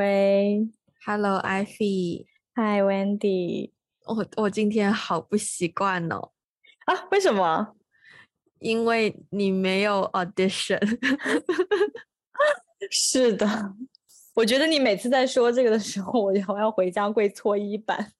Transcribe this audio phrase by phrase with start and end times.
[0.00, 0.66] 喂
[1.04, 3.70] ，Hello Ivy，Hi Wendy，
[4.06, 6.32] 我我今天好不习惯哦。
[6.86, 7.76] 啊，为什么？
[8.60, 10.80] 因为你没有 audition。
[12.90, 13.74] 是的，
[14.32, 18.10] 我觉得你每次在说这个的时候，我我要回家跪搓衣板。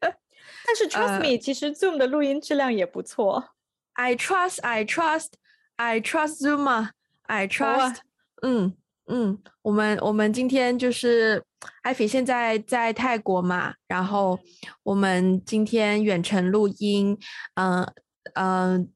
[0.00, 3.56] 但是 trust me，、uh, 其实 Zoom 的录音质量也不错。
[3.94, 5.30] I trust, I trust,
[5.74, 6.90] I trust Zoom.
[7.22, 8.76] I trust、oh, 嗯。
[9.08, 11.40] 嗯，我们我们今天就是
[11.82, 14.36] 艾菲现在在泰国嘛，然后
[14.82, 17.16] 我们今天远程录音，
[17.54, 17.92] 嗯、呃、
[18.34, 18.86] 嗯、呃，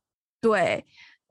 [0.41, 0.85] 对，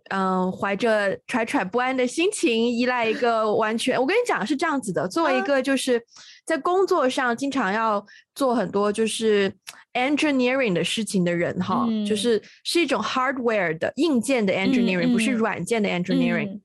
[0.10, 6.02] 嗯、呃，怀着惴惴不安的心情，依赖一个完全，我跟你讲是这样子的，作为一个就是
[6.46, 9.54] 在工作上经常要做很多就是
[9.92, 16.62] engineering 的事情的人哈，嗯、就是是一种 hardware 的硬件的 engineering，、嗯、不是软件的 engineering，、嗯、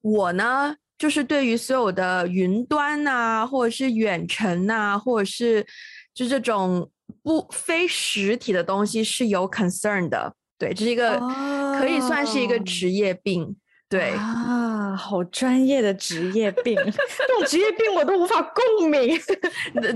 [0.00, 0.74] 我呢。
[1.00, 5.66] 就是对于所有的云端啊，或者是远程啊，或者是
[6.12, 6.90] 就这种
[7.22, 10.34] 不非实体的东西是有 concern 的。
[10.58, 13.56] 对，这是一个、oh, 可以算是一个职业病。
[13.88, 19.18] 对啊，好专业的职业病，这种职业病我都无法共鸣。
[19.80, 19.92] 对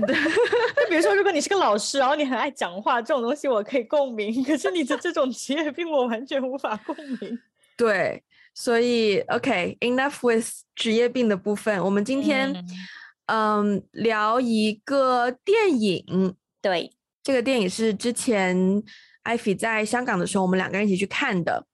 [0.89, 4.43] 比如说，如果你是个老师，然后你很爱讲话，这种东西我可以共鸣。
[4.43, 7.39] 可是你的这种职业病，我完全无法共鸣。
[7.77, 8.23] 对。
[8.55, 11.83] 所以，OK，enough、okay, with 职业病的部分。
[11.83, 12.51] 我们今天，
[13.25, 16.33] 嗯，嗯，聊一个电影。
[16.61, 18.81] 对，这个电影是之前
[19.23, 21.67] 艾菲在香港的时候，我们两个人一起去看的。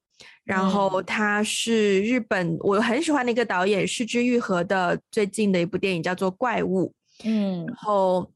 [0.44, 6.92] 然后它是日本，我很喜欢的一个导演是枝裕和的最近的一部电影，叫做《怪物》。
[7.24, 8.30] 嗯，然后。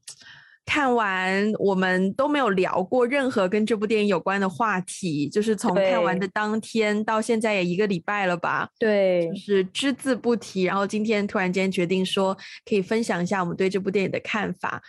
[0.66, 8.68] 看完，我们都没有聊过任何跟这部电影有关的话题，就是从看完的当天到现在也一个礼拜了吧？
[8.80, 10.64] 对，就是只字不提。
[10.64, 12.36] 然后今天突然间决定说，
[12.68, 14.82] 可以分享一下我们对这部电影的看法。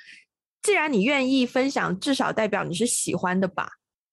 [0.63, 3.69] 既然你愿意分享，至少代表你是喜欢的吧？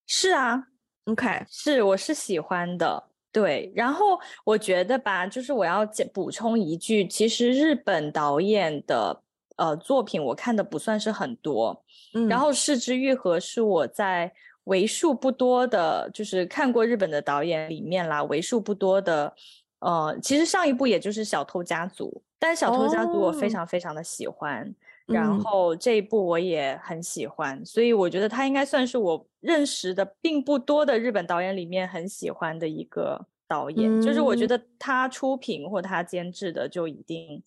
[0.06, 0.66] 是啊
[1.06, 3.06] ，OK，是，我是喜欢的。
[3.32, 5.84] 对，然后我觉得吧，就是我要
[6.14, 9.22] 补充一句，其实日本导演的。
[9.56, 11.84] 呃，作品我看的不算是很多，
[12.16, 14.32] 嗯，然后是枝裕和是我在
[14.64, 19.32] 为数不多的，就是看过日本的导演里面啦，为数不多的，
[19.80, 37.44] 呃，其实上一部也就是《小偷家族》，但《小偷家族》我非常非常的喜欢，哦，然后这一部我也很喜欢，嗯，所以我觉得他应该算是我认识的并不多的日本导演里面很喜欢的一个导演，嗯，就是我觉得他出品或他监制的就一定。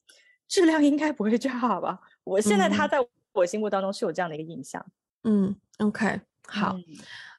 [0.49, 2.01] 质量应该不会差吧？
[2.25, 2.99] 我现在他在
[3.33, 4.84] 我心目当中是有这样的一个印象。
[5.25, 6.77] 嗯，OK，好，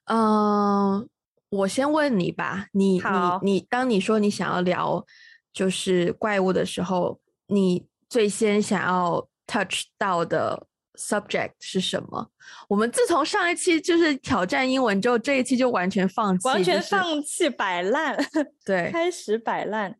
[0.06, 1.07] 嗯、呃，
[1.50, 3.01] 我先问你吧，你你
[3.41, 5.06] 你，当你说你想要聊
[5.53, 12.29] 就是怪物的时候，你最先想要 touch 到的 subject 是什么？
[12.68, 18.18] 我们自从上一期就是挑战英文之后，这一期就完全放弃，完全放弃摆烂，
[18.66, 19.97] 对，开始摆烂。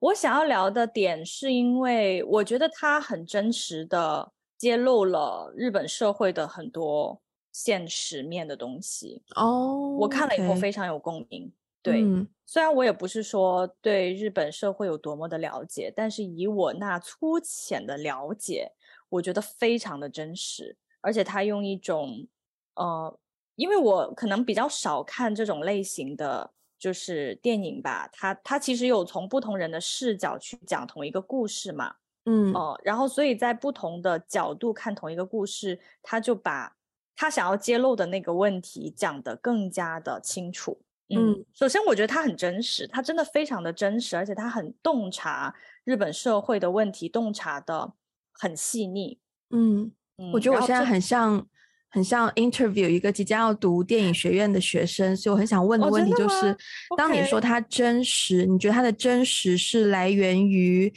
[0.00, 7.20] 我想要聊的点是因为我觉得它很真实的揭露了日本社会的很多
[7.52, 11.52] 现实面的东西哦，oh, 我看了以后非常有共鸣。
[11.82, 18.70] 对，嗯，虽然我也不是说对日本社会有多么的了解，但是以我那粗浅的了解，
[19.08, 22.28] 我觉得非常的真实，而且他用一种
[22.74, 23.18] 呃，
[23.56, 26.52] 因为我可能比较少看这种类型的。
[26.78, 31.94] 就是电影吧，它它其实有从不同人的视角去讲同一个故事嘛，
[32.24, 36.76] 嗯哦、呃，然后所以在不同的角度看同一个故事，他就把
[37.16, 40.80] 他想要揭露的那个问题讲得更加的清楚。
[41.08, 47.92] 嗯，嗯首先我觉得他很真实，他真的非常的真实，而且他很洞察日本社会的问题，洞察的
[48.32, 49.18] 很细腻。
[49.50, 51.46] 嗯，嗯我觉得我现在很像。
[51.90, 56.56] 很像 interview 一个即将要读电影学院的学生，所以我很想问的问题就是：
[56.96, 60.92] 当你说它真实，你觉得它的真实是来源于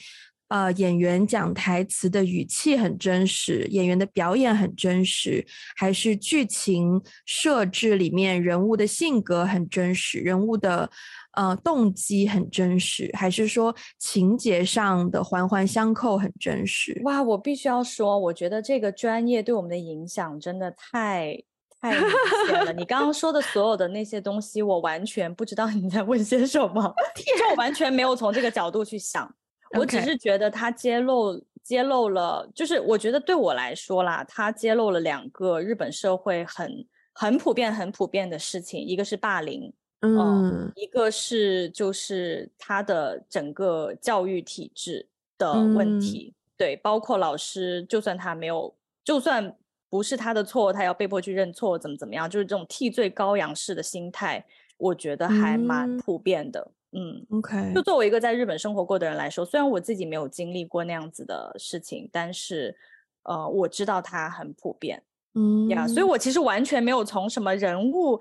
[0.52, 5.46] 呃演员讲台词的语气很真实，演员的表演很真实，
[5.78, 10.90] 还是剧情设置里面人物的性格很真实，人物的？
[11.34, 17.00] 呃，动机很真实，还是说情节上的环环相扣很真实？
[17.06, 21.42] 哇，我必须要说，我觉得这个专业对我们的影响真的太
[21.80, 22.04] 太明
[22.48, 22.74] 显了。
[22.74, 29.34] 你刚刚说的所有的那些东西，我完全不知道你在问些什么， 就我完全没有从这个角度去想。
[29.78, 39.74] 我只是觉得他揭露揭露了，就是我觉得对我来说啦，他揭露了两个日本社会很很普遍、很普遍的事情，一个是霸凌。
[40.04, 45.08] 嗯、呃，一个是就是他的整个教育体制
[45.38, 49.56] 的问题，嗯、对，包括老师，就算他没有，就算
[49.92, 54.44] 不是他的错，他要被迫去认错，怎么怎么样，就是这种替罪羔羊式的心态，
[54.78, 56.60] 我觉得还蛮普遍的。
[56.60, 57.74] 嗯，嗯，OK。
[57.74, 62.76] 就作为一个在日本生活过的人来说，虽然我自己没有经历过那样子的事情，但是
[63.24, 65.02] 呃，我知道它很普遍。
[65.36, 68.20] 嗯呀，所以我其实完全没有从什么人物。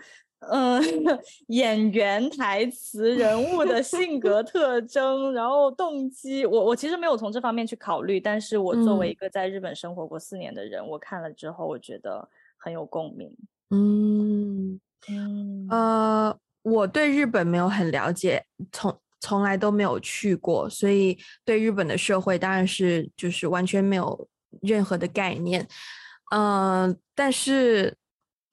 [0.49, 0.81] 嗯，
[1.49, 8.19] 演员台词、人物的性格 特征，然后动机，我我其实没有从这方面去考虑。
[8.19, 12.27] 但是我作为一个在日本生活过四年的人，嗯、我看了之后，我觉得
[12.57, 13.31] 很有共鸣。
[13.69, 14.81] 嗯
[15.11, 16.39] 嗯呃，
[16.71, 24.29] 我对日本没有很了解，从从来都没有去过，所以对日本的社会当然是就是完全没有
[24.63, 25.67] 任何的概念。
[26.33, 27.97] 嗯、呃，但是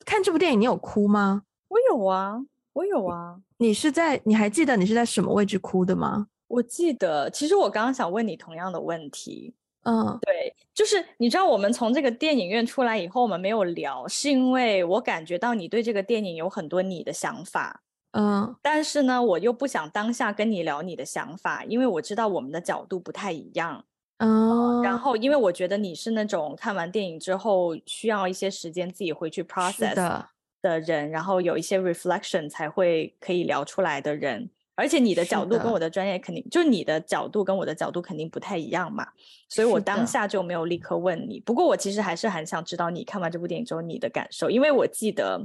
[0.05, 1.43] 看这部电影，你有哭吗？
[1.69, 2.43] 我有啊，
[2.73, 3.37] 我有啊。
[3.57, 6.27] 你是在，你还记得你是在什么位置哭的吗？
[6.47, 9.53] 我记得，其实我刚刚想问你同样的问题。
[9.83, 17.81] 嗯，对，就是你知道，我们从这个电影院出来以后，我们没有聊，是因为我感觉到你对这个电影有很多你的想法。
[18.19, 23.85] 嗯，但是呢，我又不想当下跟你聊你的想法，因为我知道我们的角度不太一样。
[24.17, 30.29] 嗯，然后因为我觉得你是那种看完电影之后需要一些时间自己回去 process 的。
[30.59, 39.07] 的人，然后有一些 reflection 才会可以聊出来的人，而且你的角度跟我的专业肯定，就是你的角度跟我的角度肯定不太一样嘛，
[39.47, 41.39] 所以我当下就没有立刻问你。
[41.39, 45.39] 不过我其实还是很想知道你看完这部电影之后你的感受，因为我记得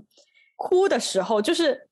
[0.56, 1.88] 哭的时候就是。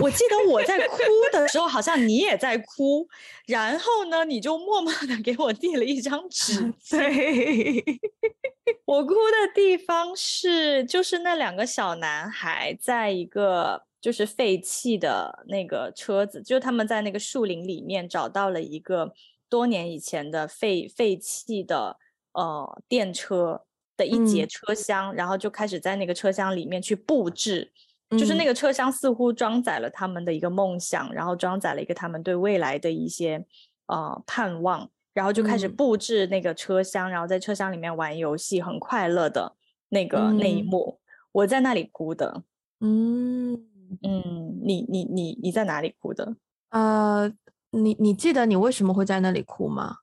[0.00, 0.98] 我记得我在哭
[1.32, 3.08] 的时候，好像你也在哭，
[3.46, 6.72] 然后呢，你就默默的给我递了一张纸。
[6.88, 7.82] 对，
[8.86, 19.12] 我哭的地方是，就是那两个小男孩在一个就是废弃的那个车子，就他们在那个树林里面找到了一个
[19.48, 21.96] 多年以前的废废弃的
[22.32, 23.64] 呃电车
[23.96, 27.72] 的一节车厢，嗯，然后就开始在那个车厢里面去布置。
[28.18, 33.46] 就是那个车厢似乎装载了他们的一个梦想，嗯、然后装载了一个他们对未来的一些
[33.86, 39.54] 呃盼望，然后就开始布置那个车厢，嗯、然后在车厢里面玩游戏，很快乐的
[39.90, 40.98] 那个、嗯、那一幕，
[41.30, 42.42] 我在那里哭的。
[42.80, 43.54] 嗯
[44.02, 46.34] 嗯，你你你你在哪里哭的？
[46.70, 47.32] 呃，
[47.70, 49.98] 你你记得你为什么会在那里哭吗？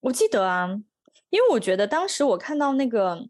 [0.00, 0.68] 我记得啊，
[1.30, 3.28] 因为我觉得当时我看到那个。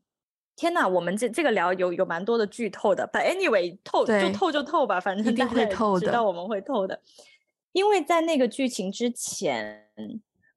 [0.55, 5.65] 天呐，我们这这个聊有有蛮多的剧透的，But anyway，透就透就透吧，反正大家
[5.99, 7.01] 知道我们会透的。
[7.73, 9.89] 因为在那个剧情之前，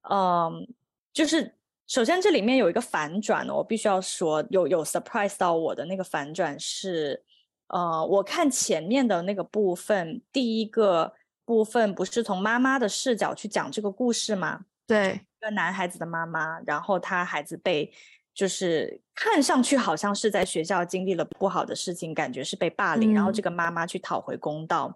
[0.10, 0.68] 嗯，
[1.14, 1.56] 就是
[1.88, 7.24] 首先这里面有一个反转，我必须要说，有有 surprise 到我的那个反转是，
[7.68, 11.14] 呃，我看前面的那个部分，第一个
[11.46, 14.66] 部分不是从妈妈的视角去讲这个故事吗？
[14.86, 17.92] 对，一个男孩子的妈妈，然后他孩子被。
[18.36, 24.94] 就是看上去好像是在学校经历了不好的事情，感觉是被霸凌，嗯、然后这个妈妈去讨回公道，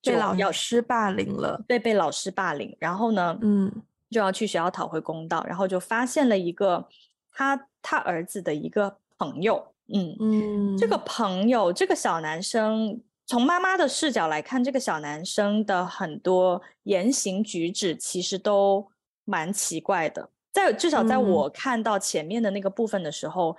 [0.00, 3.70] 被老师霸凌了，对，被老师霸凌，然后呢，嗯，
[4.08, 6.86] 就要去学校讨回公道，然后就发现了一个
[7.32, 18.86] 他他儿子的一个朋友，嗯嗯，这个朋友这个小男生，从妈妈的视角来看，这个小男生的很多言行举止其实都
[19.24, 20.30] 蛮奇怪的。
[20.56, 23.56] 在至少在我看到前面的那个部分的时候，嗯、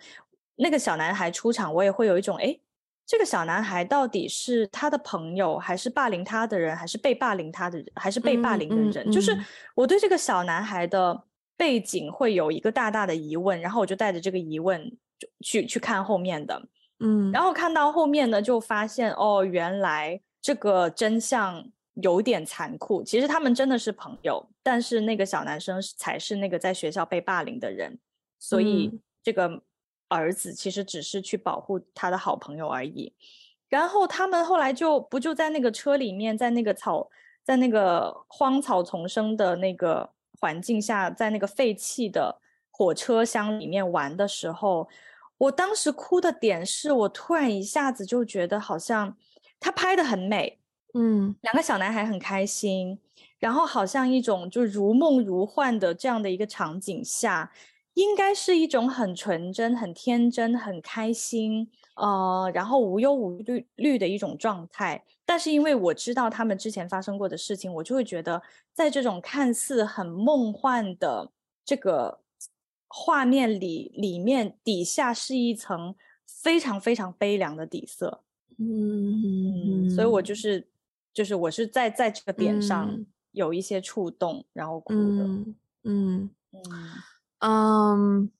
[0.55, 2.57] 那个小男孩出场，我也会有一种，哎，
[3.05, 9.05] 这个小男孩到底是他的朋友，还是霸凌他的人，还是被霸凌他的人，还是被霸凌的人？
[9.05, 9.37] 嗯嗯嗯、就是
[9.75, 11.23] 我对这个小男孩的
[11.55, 14.91] 背景会有一个大大的疑问，然后我就带着这个疑问
[15.41, 16.59] 去去看后面的，
[16.99, 21.63] 嗯，然后看到后面呢，就发现哦，原来这个真相。
[22.03, 27.97] 有点残酷，其实他们真的是朋友，但是那个小男生才是那个在学校被霸凌的人，
[28.37, 29.63] 所以这个
[30.09, 33.13] 儿子其实只是去保护他的好朋友而已。
[33.69, 37.09] 然后他们后来就不就在那个车里面，在那个草，
[37.45, 40.09] 在那个荒草丛生的那个
[40.41, 44.89] 环境下，在那个废弃的火车厢里面玩的时候，
[45.37, 49.15] 我当时哭的点是我突然一下子就觉得好像
[49.61, 50.59] 他拍的很美。
[50.93, 52.99] 嗯，两个小男孩很开心，
[53.39, 57.51] 然后好像一种就如梦如幻的这样的一个场景下，
[57.93, 65.03] 应该是一种很纯真、很天真、很开心，呃，然后无忧无虑虑的一种状态。
[65.25, 68.41] 但是因为我知道他们之前发生过的事情，我就会觉得，
[68.73, 71.31] 在这种看似很梦幻的
[71.63, 72.19] 这个
[72.87, 75.93] 画面里，里面底下是一层
[76.25, 78.23] 非常非常悲凉的底色。
[78.57, 80.67] 嗯，嗯，所以我就是。
[81.13, 82.95] 就是我是在在这个点上
[83.37, 84.99] 有一些触动，嗯、然后哭的。
[84.99, 86.29] 嗯嗯
[87.39, 88.31] 嗯，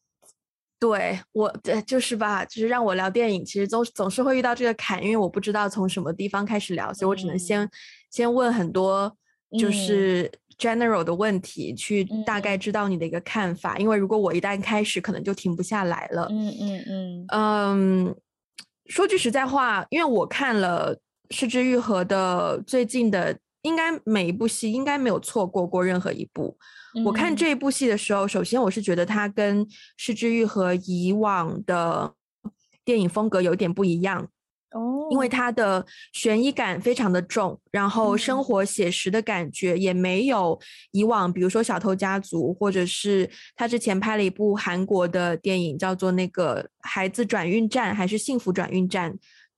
[0.79, 7.69] 对我，对，就是吧，就是让我聊电影，其实总总是会遇到这个坎，因为我不知道从什么地方开始聊，所以我只能先、嗯、
[8.09, 9.15] 先问很多
[9.59, 13.75] 就是 general 的问题，嗯、去大概知道你的一个看法。
[13.75, 16.27] 嗯、因为如果我一旦开始，可能就停不下来了。
[16.31, 18.15] 嗯嗯嗯嗯，
[18.87, 20.99] 说句实在话，因为我看了
[21.29, 23.37] 失之愈合的最近的，
[23.67, 26.57] 应该每一部戏应该没有错过过任何一部。
[27.05, 32.13] 我看这一部戏的时候，首先我是觉得它跟失之愈和以往的
[32.83, 34.27] 电影风格有点不一样
[34.71, 40.59] 哦，因为它的悬疑感非常的重，然后生活写实的感觉也没有
[40.91, 49.13] 以往，比如说《小偷家族》，或者是他之前拍了一部韩国的电影，叫做那个《孩子转运站》还是《幸福转运站》。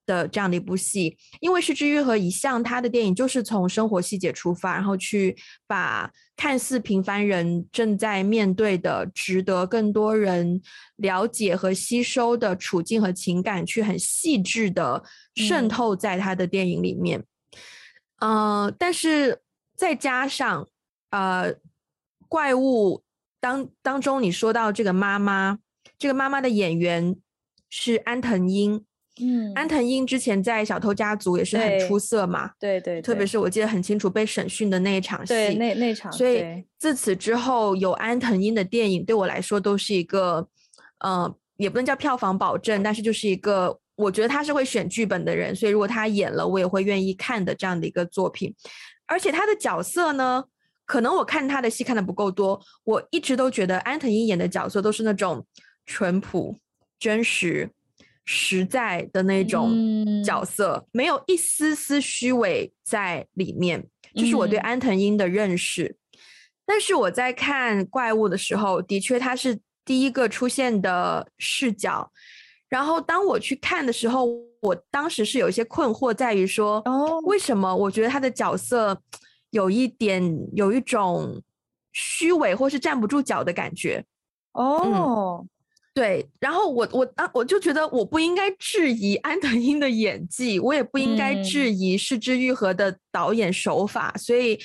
[0.10, 5.38] 的这样的一部戏，因为是枝裕和一向他的电影就是从生活细节出发，然后去
[5.68, 10.60] 把看似平凡人正在面对的、值得更多人
[10.96, 15.04] 了解和吸收的处境和情感，去很细致的
[15.36, 17.24] 渗透在他的电影里面。
[18.18, 19.42] 嗯、呃，但是
[19.78, 20.68] 再加上
[21.12, 21.54] 呃，
[22.28, 23.04] 怪物
[23.40, 25.60] 当当中你说到这个妈妈，
[26.00, 27.16] 这个妈妈的演员
[27.70, 28.84] 是安藤樱。
[29.22, 36.44] 嗯，安藤英之前在《小偷家族》也是很出色嘛，对对，对，特别是我记得很清楚被审讯的那一场戏，对那那场，所以
[36.78, 40.48] 自此之后有安藤英的电影对我来说都是一个，
[41.00, 48.56] 呃，也不能叫票房保证，但是就是一个我觉得他是会选剧本的人，所以如果他演了，我也会愿意看的这样的一个作品。
[49.06, 50.44] 而且他的角色呢，
[50.86, 55.46] 可能我看他的戏看的不够多，我一直都觉得安藤英演的角色都是那种
[55.86, 56.56] 淳朴、
[56.98, 57.70] 真实。
[58.32, 59.76] 实在的那种
[60.24, 63.84] 角色，嗯、没有一丝丝虚伪在里面，
[64.14, 65.86] 这、就是我对安藤英的认识。
[65.86, 66.20] 嗯、
[66.64, 72.12] 但是我在看怪物的时候，的确他是第一个出现的视角。
[72.68, 74.28] 然后当我去看的时候，
[74.62, 79.02] 我当时是有一些困惑，在于说，哦，为什么我觉得他的角色
[79.50, 80.22] 有一点
[80.54, 81.42] 有一种
[81.94, 84.06] 虚伪或是站不住脚的感觉？
[84.52, 85.42] 哦。
[85.42, 85.50] 嗯
[86.00, 94.58] 对，然后我我啊，我就觉得我不应该质疑安藤英的演技，我也不应该质疑是之愈合的导演手法，嗯、所以，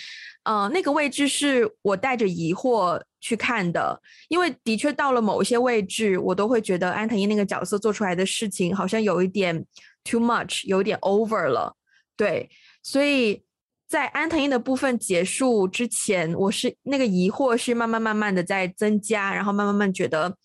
[0.45, 9.67] 呃，那个位置是我带着疑惑去看的，因为的确到了某一些位置，我都会觉得安藤英那个角色做出来的事情好像有一点
[10.05, 11.75] too much，有一点 over 了，
[12.17, 12.49] 对，
[12.81, 13.43] 所以
[13.89, 20.37] 在安藤英的部分结束之前，我是那个疑惑是慢慢慢慢的在增加，然后慢慢慢觉得。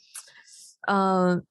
[0.89, 1.43] 嗯、呃，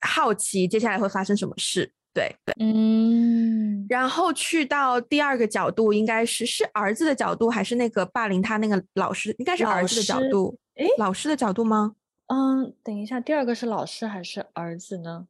[0.00, 1.92] 好奇接下来会发生什么事？
[2.14, 9.34] 对对，嗯，然后去到第二个角度，应该是是儿子的角度，还是那个霸凌他那个老师？
[9.38, 10.58] 应该是儿子的角度。
[10.74, 11.94] 诶，老师的角度吗？
[12.26, 15.26] 嗯，等一下，第二个是老师还是儿子呢？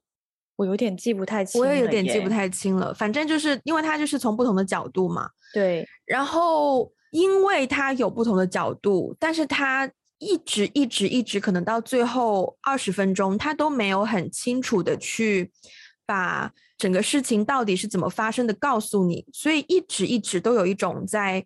[0.57, 2.93] 我有点记不太清，我也有点记不太清了。
[2.95, 5.29] 反正就是因为他就是从不同的角度嘛。
[5.55, 9.89] 对，然后因为他有不同的角度，但是他。
[10.23, 15.51] 一直一直一直，可能到最后二十分钟，他都没有很清楚的去
[16.07, 21.45] 把整个事情到底是怎么发生的告诉你，所以一直一直都有一种在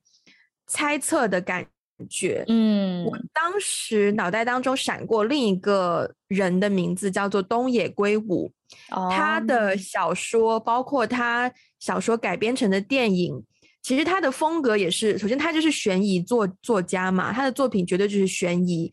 [0.66, 1.66] 猜测的感
[2.10, 2.44] 觉。
[2.48, 8.52] 嗯，我当时脑袋当中闪过另一个人的名字，叫做东野圭吾，
[8.90, 13.42] 哦，他的小说包括他小说改编成的电影。
[13.86, 18.92] 其实他的风格也是，首先他就是悬疑作作家嘛，他的作品绝对就是悬疑，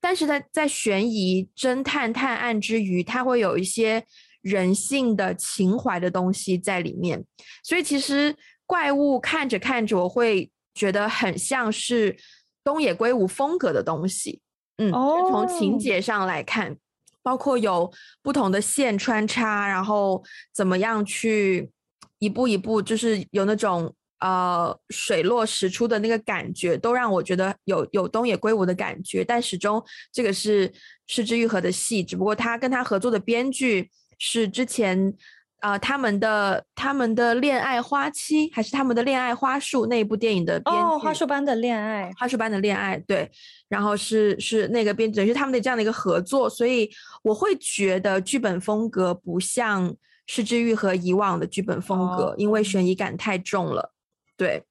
[0.00, 4.04] 但是他在悬疑、侦探、探案之余，他会有一些
[4.40, 7.24] 人性的情怀的东西在里面，
[7.62, 8.34] 所以其实
[8.66, 12.16] 怪物看着看着，我会觉得很像是
[12.64, 14.40] 东野圭吾风格的东西，
[14.78, 16.76] 嗯，从情节上来看，
[17.22, 17.88] 包括有
[18.20, 20.20] 不同的线穿插，然后
[20.52, 21.70] 怎么样去
[22.18, 23.94] 一步一步，就是有那种。
[24.22, 29.24] 呃，水落石出的那个感觉，都让我觉得有有东野圭吾的感觉。
[29.24, 30.72] 但始终这个是
[31.08, 35.12] 是枝裕和的戏，只不过他跟他合作的编剧是之前
[35.60, 40.80] 呃他们的他们的恋爱花期还是他们的恋爱花束那一部电影的编剧。
[40.80, 43.28] 哦，花束般的恋爱，花束般的恋爱，对。
[43.68, 46.88] 然后是是那个编剧，等于是他们的这样的一个合作，所以
[47.24, 49.92] 我会觉得剧本风格不像
[50.28, 53.92] 是枝裕和以往的剧本风格，哦，因为悬疑感太重了。
[54.42, 54.64] 对，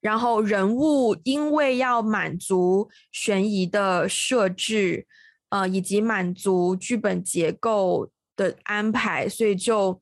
[0.00, 5.06] 然后人物因为要满足悬疑的设置，
[5.50, 10.00] 呃，以及满足剧本结构的安排，所以就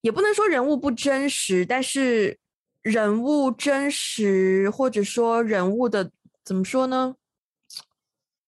[0.00, 2.40] 也不能说人物不真实，但是
[2.82, 6.10] 人物真实或者说人物的
[6.44, 7.14] 怎么说呢？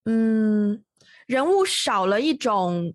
[0.04, 0.82] 嗯，
[1.28, 2.92] 人物少了一种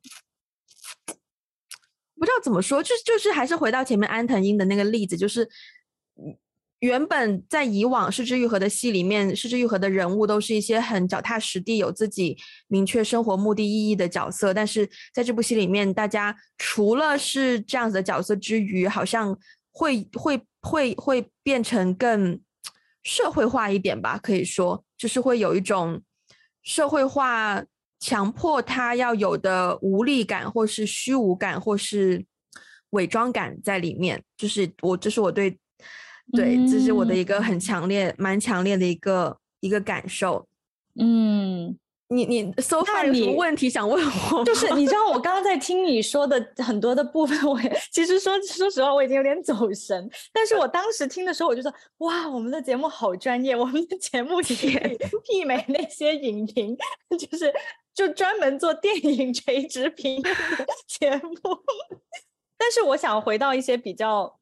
[2.20, 5.48] 不知道怎么说，就就是还是回到前面安藤樱的那个例子，就是
[6.80, 19.38] 原本在以往是枝裕和的戏里面，是枝裕和的人物都是一些很脚踏实地、有自己明确生活目的意义的角色，但是在这部戏里面，大家除了是这样子的角色之余，好像
[19.72, 22.40] 会会会会变成更
[23.04, 26.02] 社会化一点吧，可以说就是会有一种
[26.64, 27.64] 社会化。
[28.00, 32.24] 强迫他要有的无力感，或是虚无感，或是
[32.92, 35.58] 伪装感在里面，就是我，这是我对，
[36.34, 40.48] 对，这是我的一个很强烈、蛮强烈的一个一个感受。
[41.00, 41.78] 嗯。
[42.10, 44.46] 你你 so far 有什么问题想问我？
[44.46, 50.10] 就是 你知道我刚刚在听你说的很多的部分，我也其实说说实话，我已经有点走神。
[50.32, 56.78] 但是我当时听的时候，我就说哇，我们的节目好专业，我们的节目也媲美那些影评，
[57.20, 57.54] 就是
[57.94, 61.34] 就专门做电影垂直评论的节目。
[62.58, 64.37] 但是我想回到一些比较。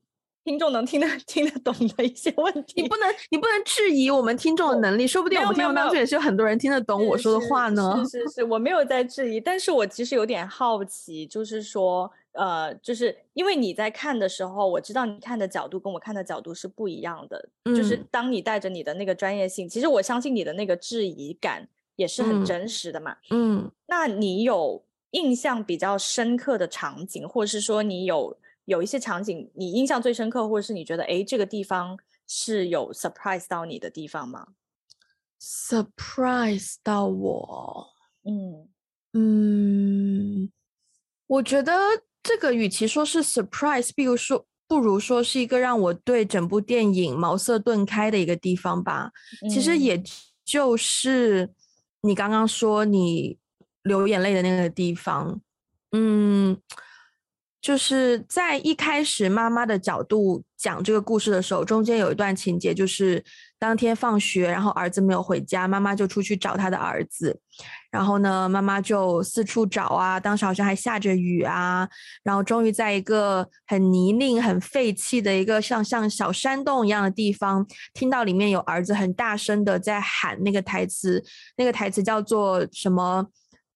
[0.46, 8.04] 听众能听得 听得懂的一些问题，你不能你不能质疑我们听众的能力，说不定我们听众当中也是有很多人听得懂我说的话呢。
[8.06, 23.18] 是是是，是，我没有在质疑，但是我其实有点好奇，就是说，呃，就是因为你在看的时候，我知道你看的角度跟我看的角度是不一样的，嗯、就是当你带着你的那个专业性，其实我相信你的那个质疑感也是很真实的嘛。
[23.32, 28.38] 嗯，嗯，那你有印象比较深刻的场景，或者是说你有？
[28.65, 34.48] 有一些场景你印象最深刻，或者是你觉得哎，这个地方是有 surprise 到你的地方吗
[35.39, 37.88] ？surprise 到我，
[38.24, 38.67] 嗯
[39.13, 40.51] 嗯，
[41.27, 41.74] 我觉得
[42.24, 49.12] 这个与其说是 surprise，比如说不如说是一个让我对整部电影茅塞顿开的一个地方吧。
[49.43, 50.01] 嗯、其实也
[50.43, 51.53] 就是
[52.01, 53.37] 你刚刚说你
[53.83, 55.40] 流眼泪的那个地方，
[55.92, 56.59] 嗯。
[57.66, 63.24] 就是在一开始妈妈的角度讲这个故事的时候，中间有一段情节，就是
[63.58, 67.40] 当天放学，然后儿子没有回家，妈妈就出去找他的儿子，
[67.90, 71.90] 然后呢，妈妈就四处找啊，当时好像还下着雨啊，
[72.24, 81.24] 然后终于在一个很泥泞、很废弃的一个像像小山洞一样的地方，听到里面有儿子很大声的在喊那个台词，
[81.58, 83.25] 那个台词叫做什么？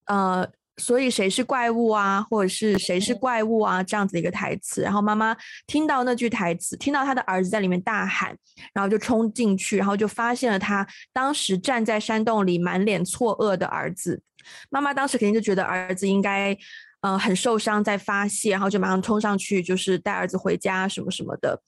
[0.06, 0.48] 呃。
[0.80, 3.84] 所以谁是怪物啊，或者是谁是怪物啊？
[3.84, 5.36] 这样子的一个台词，然后妈妈
[5.68, 8.36] 听到那句台词，听到他的儿子在里面大喊，
[8.74, 14.22] 然后就冲进去，然后就发现了他当时站在山洞里满脸错愕的儿子。
[14.70, 16.58] 妈妈当时肯定就觉得儿子应该，
[17.02, 21.62] 呃，很受伤，在发泄，然后就马上冲上去，就是带儿子回家什么什么的。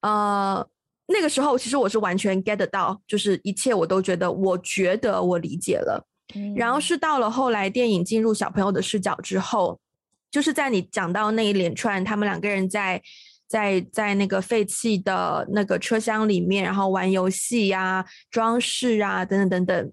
[0.00, 0.66] 呃，
[1.06, 6.08] 那个时候其实我是完全 get 到，就是一切我都觉得，我觉得我理解了。
[6.56, 9.78] 然后是到了后来，电影进入小朋友的视角之后，
[10.30, 13.02] 就是在你讲到那一连串他们两个人在
[13.46, 19.92] 在在那个废弃的那个车厢里面，然后玩游戏呀、装饰啊等等等等，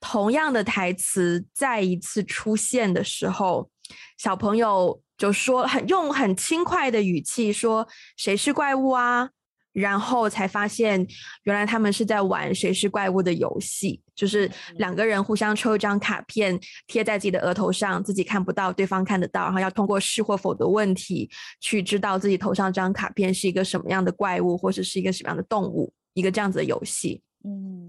[0.00, 3.70] 同样的台词再一次出现的时候，
[4.18, 7.86] 小朋友就说很用很轻快的语气说
[8.18, 9.30] ：“谁是怪物啊？”
[9.72, 11.06] 然后才发现，
[11.44, 27.22] 原来他们是在玩谁是怪物的游戏，就是两个人互相抽一张卡片贴在自己的额头上，自己看不到，对方看得到，然后要通过是或否的问题去知道自己头上这张卡片是一个什么样的怪物，或者是一个什么样的动物，一个这样子的游戏。
[27.44, 27.88] 嗯，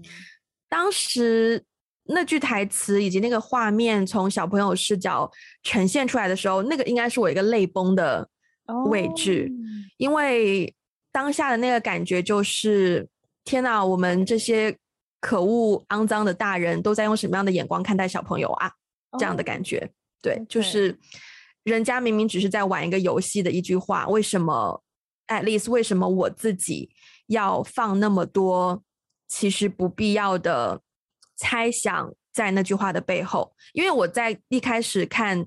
[0.68, 1.64] 当时
[2.04, 5.28] 那句台词以及那个画面从小朋友视角
[5.62, 8.28] 呈现出来的时候，那个应该是我一个泪崩的
[8.90, 9.52] 位置，哦、
[9.96, 10.72] 因为。
[11.10, 13.08] 当下的那个感觉就是，
[13.42, 13.84] 天哪！
[13.84, 14.76] 我们这些
[15.20, 18.70] 可恶、肮脏的大人都在用什么样的眼光看待小朋友啊？
[19.18, 19.90] 这样的感觉，oh,
[20.22, 20.98] 对，就是
[21.64, 24.82] 人家明明只是在玩一个游戏的一句话，为什么
[25.26, 26.90] ？At least，为什么我自己
[27.26, 28.82] 要放那么多
[29.26, 30.80] 其实不必要的
[31.36, 33.52] 猜想在那句话的背后？
[33.72, 35.46] 因为我在一开始看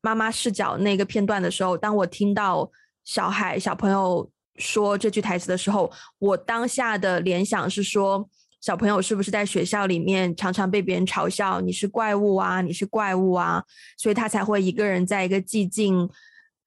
[0.00, 2.70] 妈妈视角那个片段的时候，当我听到
[3.04, 4.30] 小孩、小朋友。
[4.56, 8.28] 说这句台词的时候，我当下的联想是说，
[8.62, 13.62] 小朋友是不是在学校里面常常被别人嘲笑，你是怪物啊，你是怪物啊，
[13.98, 16.08] 所以他才会一个人在一个寂静、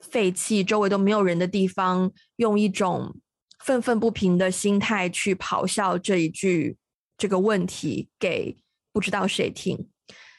[0.02, 3.16] 废弃、周围都没有人的地方，用一种
[3.64, 6.76] 愤愤不平的心态去咆哮这一句
[7.18, 8.58] 这个问题给
[8.92, 9.88] 不知道谁听。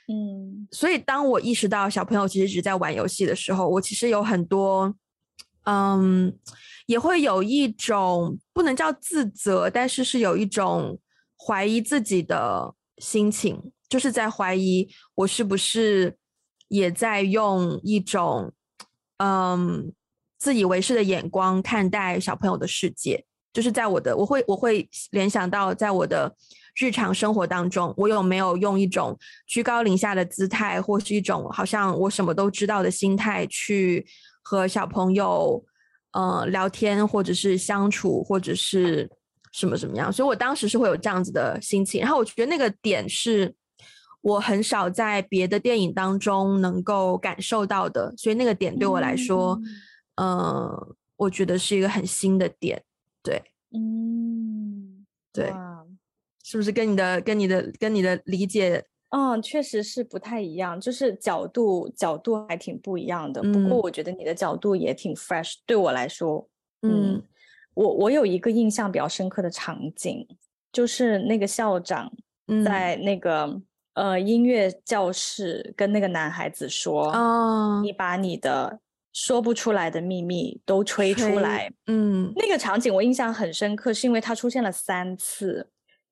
[0.09, 4.95] 嗯，所以当我意识到小朋友其实只是在玩游戏的时候，我其实有很多，
[5.64, 6.38] 嗯。
[6.87, 10.97] 也会有一种不能叫自责，但是是有一种
[11.44, 16.16] 怀疑自己的心情，就是在怀疑我是不是
[16.68, 18.53] 也在用一种
[19.18, 19.92] 嗯
[20.38, 26.35] 自以为是的眼光看待小朋友的世界，就是在我的我会我会联想到在我的
[26.79, 34.07] 日常生活当中，我有没有用一种居高临下的姿态，或是一种好像我什么都知道的心态去
[34.42, 35.64] 和小朋友
[36.12, 39.11] 呃聊天，或者是相处，或者是
[39.57, 42.01] 什么什么样，所以我当时是会有这样子的心情。
[42.01, 43.55] 然后我觉得那个点是
[44.21, 49.59] 我很少在别的电影当中能够感受到的，所以那个点对我来说。
[50.19, 52.83] 嗯我觉得是一个很新的点，
[53.23, 53.42] 对，
[53.73, 55.51] 嗯，对，
[56.45, 63.40] 是不是跟你的、跟你的、跟你的理解，嗯，确实是不太一样，就是角度角度还挺不一样的。
[63.42, 66.47] 嗯、不过我觉得你的角度也挺 fresh，对我来说，
[66.83, 67.23] 嗯，嗯
[67.76, 70.26] 我我有一个印象比较深刻的场景，
[70.72, 72.12] 就是那个校长
[72.64, 73.44] 在那个、
[73.94, 78.80] 嗯、呃音乐教室跟那个男孩子说，哦，你把你的。
[79.18, 85.66] 说不出来的秘密都吹出来，嗯，那个场景我印象很深刻，是因为它出现了三次，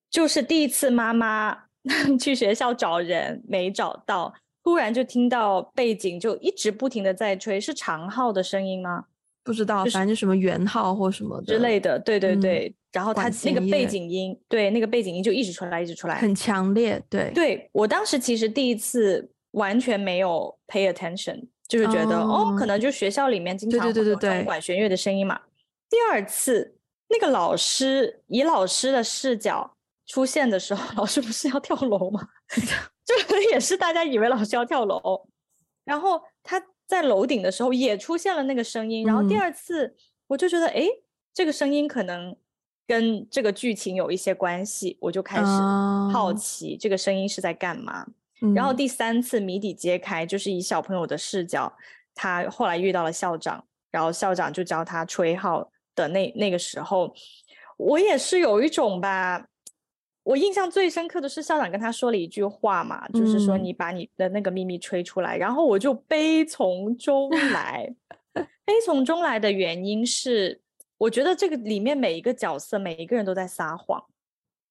[0.09, 1.55] 就是第一次妈妈
[2.18, 9.05] 去学校找人没找到，突然就听到背景就一直不停的在吹，是长号的声音吗？
[9.45, 21.47] 不知道，就是、反正就什么圆号或什么之类的，对对对，嗯、然后他那个背景音，对，那个背景音就一直出来，一直出来，很强烈，对，对我当时其实第一次完全没有 pay attention。
[21.67, 25.41] 就是觉得哦，哦，可能就学校里面经常会有管弦乐的声音嘛。
[25.89, 26.77] 第二次
[27.09, 29.75] 那个老师以老师的视角
[30.07, 32.21] 出现的时候，老师不是要跳楼吗？
[33.03, 35.27] 就可能也是大家以为老师要跳楼，
[35.87, 39.05] 然后他在楼顶的时候也出现了那个声音。
[39.05, 39.94] 然后第二次
[40.27, 42.37] 我就觉得，哎、嗯，这个声音可能
[42.87, 45.44] 跟这个剧情有一些关系，我就开始
[46.12, 48.07] 好奇这个声音是在干嘛。
[48.55, 51.73] 然后第三次谜底揭开，就是以小朋友的视角，
[52.14, 57.14] 他后来遇到了校长，然后校长就教他吹号的那那个时候，
[57.79, 59.47] 我也是有一种吧，
[60.25, 67.95] 我印象最深刻的是校长跟他说了一句话嘛，就是说你把你的那个秘密吹出来，然后我就悲从中 来，
[68.65, 70.61] 悲从中来的原因是，
[70.99, 74.05] 我觉得这个里面每一个角色，每一个人都在撒谎。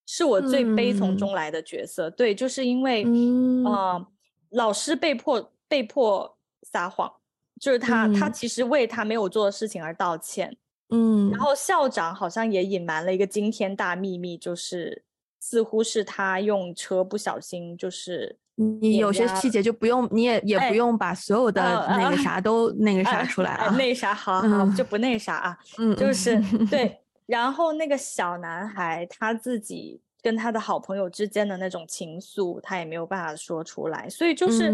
[0.05, 4.07] 是我最悲从中来的角色，嗯、对，就是因为，嗯、呃，
[4.49, 7.09] 老师被迫被迫撒谎，
[7.57, 10.57] 就是他、嗯、他其实为他没有做的事情而道歉，
[10.89, 15.01] 嗯，然后校长好像也隐瞒了一个惊天大秘密，就是
[15.45, 26.97] 似乎是他用车不小心，就是你有些细节就不用，你也也不用把所有的那个啥都那个啥出来啊，那啥好好、嗯、就不那啥啊，嗯，就是对。
[27.27, 34.71] 然后那个小男孩他自己跟他的好朋友之间的那种情愫，他也没有办法说出来，所以就是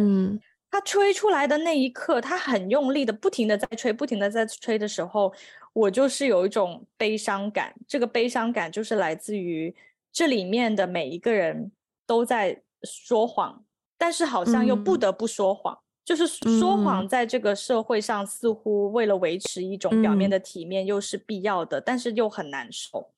[0.69, 5.33] 他吹出来的那一刻，他很用力的，不停的在吹，不停的在吹的时候，
[5.73, 7.73] 我就是有一种悲伤感。
[7.87, 9.73] 这个悲伤感就是来自于
[10.11, 11.71] 这里面的每一个人
[12.05, 13.63] 都在说谎，
[13.97, 15.73] 但是好像又不得不说谎。
[15.75, 23.11] 嗯就是说谎，在这个社会上，似乎为了维持一种表面的体面，又是必要的，嗯，但是又很难受。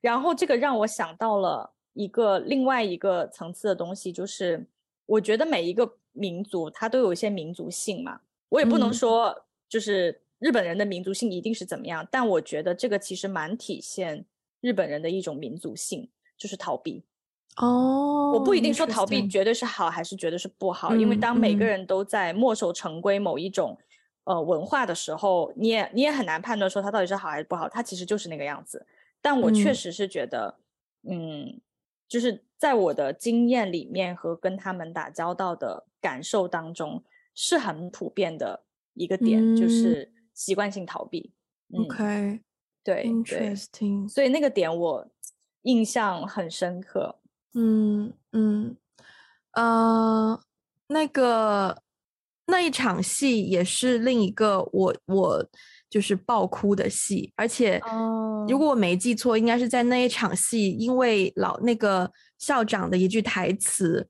[0.00, 4.64] 然后这个让我想到了一个另外一个层次的东西，就是
[5.06, 8.20] 我觉得每一个民族它都有一些民族性嘛。
[8.50, 14.24] 我也不能说就是日本人的民族性一定是怎么样，但我觉得这个其实蛮体现
[14.60, 17.04] 日本人的一种民族性，就是逃避。
[17.56, 23.78] 哦、oh，我不一定说逃避绝对是好，还是绝对是不好，嗯，因为当每个人都在墨守成规某一种，
[24.24, 28.86] 嗯、呃文化的时候，你也你也很难判断说它到底是好还是不好，它其实就是那个样子。
[29.22, 30.58] 但我确实是觉得，
[31.08, 31.60] 嗯，嗯
[32.06, 37.02] 就是在我的经验里面和跟他们打交道的感受当中，
[37.34, 41.32] 是很普遍的一个点，嗯、就是习惯性逃避。
[41.72, 42.40] OK，嗯、
[42.84, 44.06] 对，Interesting。
[44.08, 45.08] 所以那个点我
[45.66, 47.16] 印象很深刻。
[47.54, 48.76] 嗯嗯，
[49.52, 50.40] 呃，
[50.88, 51.82] 那个
[52.46, 55.48] 那一场戏也是另一个我我
[55.88, 57.80] 就是爆哭的戏，而且
[58.48, 64.06] 如果我没记错，应该是在那一场戏，因为老那个校长的一句台词，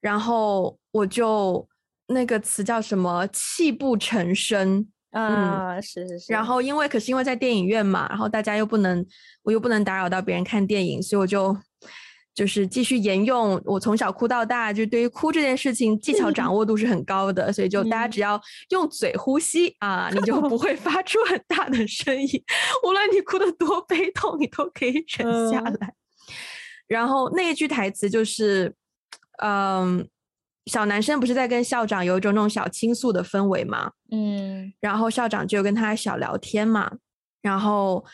[0.00, 1.68] 然后我就
[2.08, 9.04] 那个词叫什么“泣不成声”啊，嗯，是是是，然后因为可是因为在电影院嘛，然后大家又不能，
[9.42, 11.56] 我又不能打扰到别人看电影，所以我就。
[12.36, 18.38] 就是继续沿用我从小哭到大，就对于哭这件事情技巧掌握度是很高的，所以就大家只要
[18.68, 22.28] 用嘴呼吸啊，你就不会 发出很大的声音，
[22.86, 25.94] 无论你哭得多悲痛，你都可以忍下来。
[26.86, 28.74] 然后那一句台词就是，
[29.42, 30.06] 嗯，
[30.66, 36.90] 小男生不是在跟校长有一种那种小倾诉的氛围嘛，嗯，然后校长就跟他小聊天嘛，
[37.40, 38.04] 然后，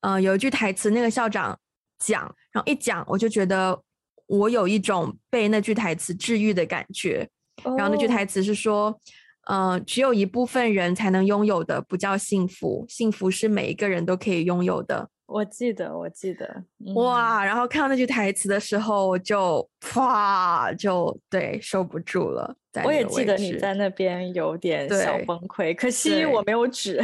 [0.00, 1.58] 呃，有一句台词，那个校长
[1.98, 3.80] 讲，然后一讲，我就觉得
[4.26, 7.28] 我有一种被那句台词治愈的感觉。
[7.76, 8.98] 然后那句台词是说，
[9.46, 15.08] 呃，只有一部分人才能拥有的不叫幸福，幸福是每一个人都可以拥有的。
[15.30, 16.44] 我记得，我记得，
[16.84, 17.44] 嗯、哇！
[17.44, 22.52] 然后看到那句台词的时候，我就啪，就对，受不住了。
[22.84, 27.00] 我也记得你在那边有点小崩溃，可惜我没有纸，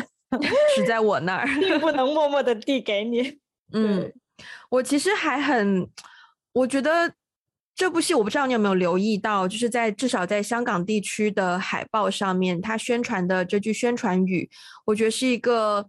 [0.75, 3.39] 纸在我那儿，并不能 默默的递给你。
[3.73, 4.12] 嗯，
[4.71, 5.89] 我其实还很，
[6.53, 7.12] 我觉得
[7.77, 14.51] 这部戏，我不知道你有没有留意到，就是在至少在香港地区的海报上面，它宣传的这句宣传语，
[14.85, 15.89] 我觉得是一个，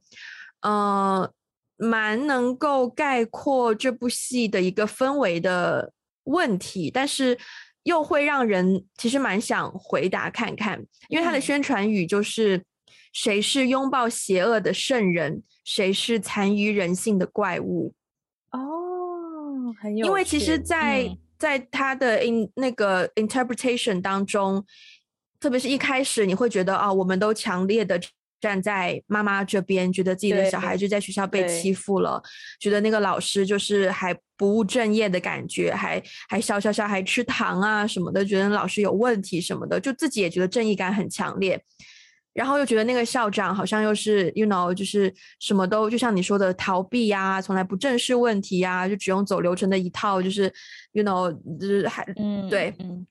[0.62, 1.34] 嗯、呃。
[1.78, 7.38] 蛮能够概括这部戏的一个氛围的问题，但是
[7.84, 12.64] 又会让人其实蛮想回答看看，因为它的宣传语就是
[13.14, 17.94] “谁是拥抱邪恶的圣人，谁是残余人性的怪物”。
[18.52, 20.08] 哦，很有。
[20.08, 24.66] 因为其实在，在在他的 in 那个 interpretation 当中，
[25.40, 28.02] 特别是一开始，你会觉得啊、哦，我们都强烈的。
[28.40, 32.22] 站在妈妈这边，觉得自己的小孩就在学校被欺负了，
[32.60, 41.60] 觉得那个老师就是还不务正业的感觉，还还笑笑笑，还吃糖啊什么的，觉得老师有问题什么的，就自己也觉得正义感很强烈，
[42.34, 50.54] 然后又觉得那个校长好像又是，you know，就是什么都就像你说的逃避呀、啊，从来不正视问题呀、啊，就只用走流程的一套，就是
[50.92, 53.08] ，you know，就是还，嗯，对，嗯，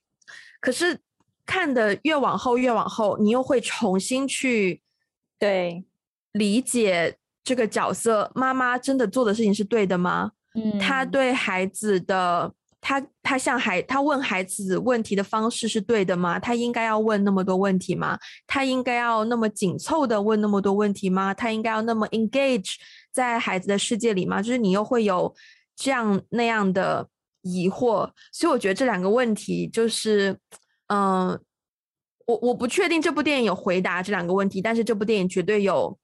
[0.61, 0.97] 可是
[1.45, 4.81] 看的越往后越往后，你又会重新去。
[5.39, 5.83] 对，
[6.31, 10.31] 理解这个角色，妈妈真的做的事情是对的吗？
[10.55, 16.39] 嗯，她对孩子的，她她向孩，她问孩子问题的方式是对的吗？
[16.39, 18.17] 她应该要问那么多问题吗？
[18.47, 21.33] 她应该要那么紧凑的问那么多问题吗？
[21.33, 22.73] 她应该要那么 engage
[23.11, 24.41] 在孩子的世界里吗？
[24.41, 25.33] 就是你又会有
[25.75, 27.07] 这样那样的
[27.43, 30.37] 疑惑，所以我觉得这两个问题就是，
[30.87, 31.41] 嗯、呃。
[32.27, 35.97] 我我不确定这部电影有回答这两个问题，但是这部电影绝对有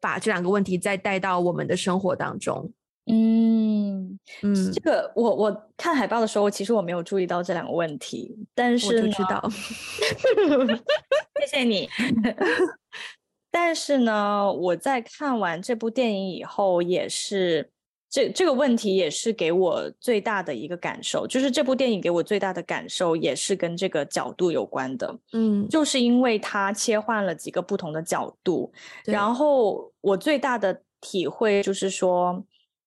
[0.00, 2.70] 把这两个问题再带到我们的生活当中。
[3.10, 9.42] 嗯嗯，这个我我看海报的时候，其实我没有注意到这两个问题，但是我就知道，
[11.40, 11.88] 谢谢你。
[13.50, 17.70] 但是呢，我在看完这部电影以后，也是。
[18.10, 28.72] 这这个问题也是给我最大的一个感受，就是这部电影给我最大的感受也是跟这个角度有关的，嗯，就是因为它切换了几个不同的角度，
[29.04, 32.42] 然后我最大的体会就是说，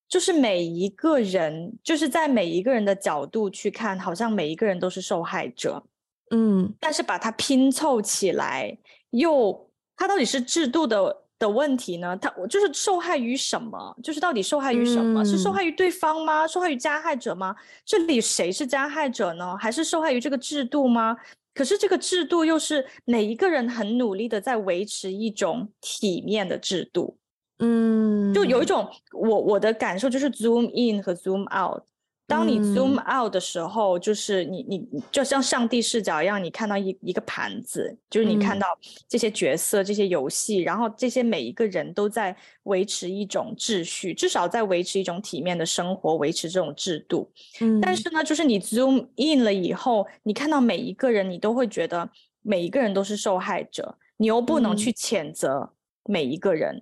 [0.10, 5.84] 就是每一个人，就是在每一个人的角度去看，好像每一个人都是受害者，
[6.32, 8.76] 嗯，但是把它拼凑起来，
[9.12, 11.22] 又它到底是制度的。
[11.42, 12.16] 的问题呢？
[12.18, 13.98] 他我就是受害于什么？
[14.04, 15.24] 就是到底受害于什么？
[15.24, 16.46] 嗯、是受害于对方吗？
[16.46, 17.56] 受害于加害者吗？
[17.84, 19.58] 这里谁是加害者呢？
[19.58, 21.18] 还是受害于这个制度吗？
[21.56, 27.18] 可是这个制度又是每一个人很努力的在维持一种体面的制度。
[27.58, 31.84] 嗯，就有一种我我的感受就是 zoom in 和 zoom out。
[32.28, 38.66] 当你 zoom out 的时候，嗯、就是你你就像上帝视角一样，你看到一一个盘子，就是你看到
[39.10, 47.30] 这些角色、嗯、这些游戏，然后这些每一个人都在维持一种秩序，至少在维持一种体面的生活，维持这种制度。
[47.60, 52.10] 嗯，但是呢，就是你 zoom in 了以后，你看到每一个人，你都会觉得
[52.42, 55.74] 每一个人都是受害者，你又不能去谴责
[56.06, 56.82] 每一个人。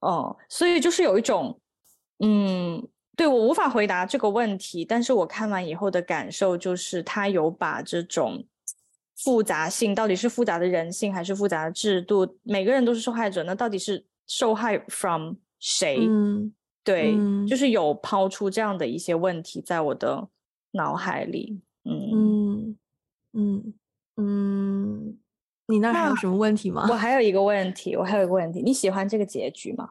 [0.00, 1.60] 哦、嗯嗯，所以就是有一种，
[2.18, 2.88] 嗯。
[3.18, 8.46] 对，我无法回答这个问题，但是我看完以后的感受就是，他有把这种
[9.16, 15.98] 复杂性，到底是复杂的人性还是复杂的制度，每个人都是受害者，那到底是受害 from 谁？
[15.98, 16.54] 嗯，
[16.84, 20.28] 对，嗯，就是有抛出这样的一些问题在我的
[20.70, 21.60] 脑海里。
[21.82, 22.78] 嗯嗯
[23.32, 23.74] 嗯
[24.14, 25.18] 嗯，
[25.66, 26.86] 你那还有什么问题吗？
[26.88, 29.90] 我还有一个问题，我还有一个问题，你喜欢这个结局吗？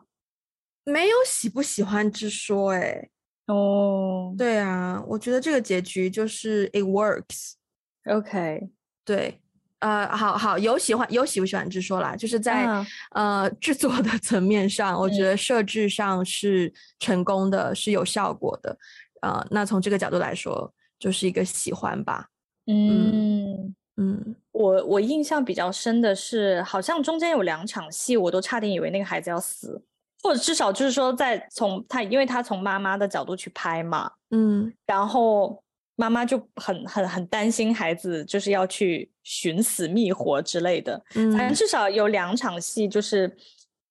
[0.85, 3.09] 没有喜不喜欢之说，哎。
[3.47, 8.69] 哦、oh，对啊，我觉得这个结局就是 it works，OK，okay.
[9.05, 9.41] 对，
[9.79, 12.85] 呃，好好有喜欢有喜不喜欢之说啦，就是在、uh.
[13.11, 18.77] 呃制作的 层面上，我觉得设置上是成功的，是有效果的，
[19.21, 22.27] 呃，那从这个角度来说，就是一个喜欢吧。
[22.65, 29.81] 嗯嗯，我我印象比较深的是，好像中间有两场戏，我都差点以为那个孩子要死。
[30.23, 35.61] 或者至少就是说，在从他，因为他从妈妈的角度去拍嘛，嗯，然后
[35.95, 41.01] 妈妈就很很很担心孩子，就是要去寻死觅活之类的。
[41.15, 43.35] 嗯，反正至少有两场戏，就是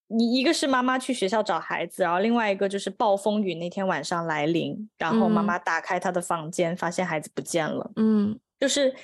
[0.09, 7.91] 一一个是妈妈去学校找孩子，然后另外一个就是暴风雨那天晚上来临，然后妈妈打开她的房间，嗯，发现孩子不见了。
[7.97, 8.95] 嗯，就是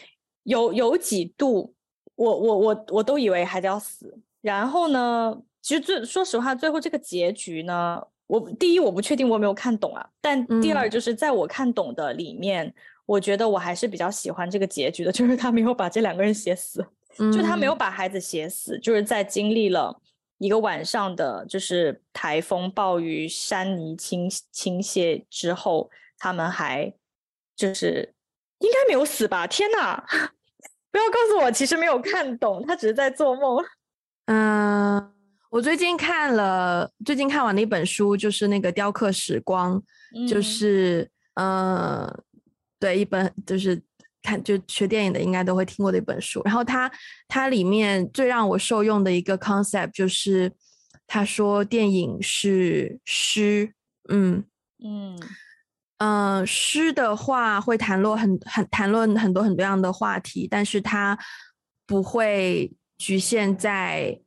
[0.45, 1.75] 有有几度，
[2.15, 4.19] 我我我我都以为孩子要死。
[4.41, 12.67] 然后呢，其实最说实话，最后这个结局呢，我第一我不确定我没有看懂啊，但第二就是在我看懂的里面。
[12.67, 16.87] 嗯我觉得我还是比较喜欢这个结局的， 就是他没有把这两个人写死，
[17.19, 20.01] 嗯，就他没有把孩子写死，就是在经历了
[20.39, 26.95] 一个晚上的就是台风、暴雨、山泥倾倾泻之后，他们还
[27.57, 28.15] 就是
[28.61, 29.49] 应该没有死吧？
[29.49, 30.03] 天哪！
[30.93, 33.63] 不要告诉我，其实没有看懂，他只是在做梦。
[34.27, 35.13] 嗯，
[35.53, 39.79] 我最近看了，最近看完的一本书，就是那个《雕刻时光》，
[40.17, 42.07] 嗯，就是嗯。
[42.07, 42.23] 呃
[42.81, 43.81] 对，一本就是
[44.23, 46.91] 看就学电影的应该都会听过的一本书，然后它
[47.29, 50.51] 它里面最让我受用的一个 concept 就是，
[51.07, 53.73] 他说电影是诗，
[54.09, 54.43] 嗯
[54.83, 55.17] 嗯。
[55.99, 61.17] 嗯、呃，诗的话会谈论很很谈论很多很多样的话题，但是它
[61.87, 64.19] 不会局限在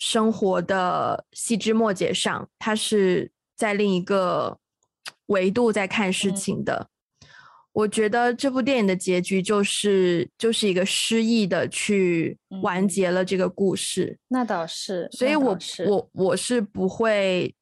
[0.00, 4.58] 生活的细枝末节上，他是在另一个
[5.26, 6.88] 维度在看事情的。
[6.90, 6.90] 嗯
[7.72, 14.06] 我觉得这部电影的结局就是就是一个失意的去完结了这个故事。
[14.06, 17.54] 嗯、那倒是，所以我我我是不会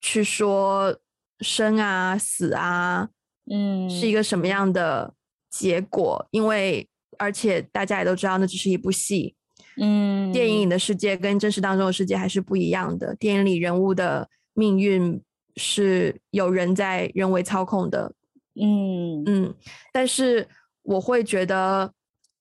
[0.00, 0.98] 去说
[1.38, 3.08] 生啊死啊，
[3.48, 5.14] 嗯，是一个什么样的
[5.50, 9.35] 结果，因为而且大家也都知道，那只是一部戏，
[9.80, 13.14] 嗯，电影里的世界跟真实当中的世界还是不一样的。
[13.16, 15.20] 电影里人物的命运
[15.56, 18.12] 是有人在人为操控的。
[18.58, 19.54] 嗯嗯，
[19.92, 20.48] 但是
[20.82, 21.92] 我会觉得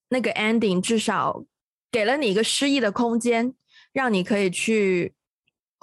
[0.07, 1.43] 那个 ending 至少
[1.91, 3.53] 给了你一个诗意的空间，
[3.91, 5.13] 让你可以去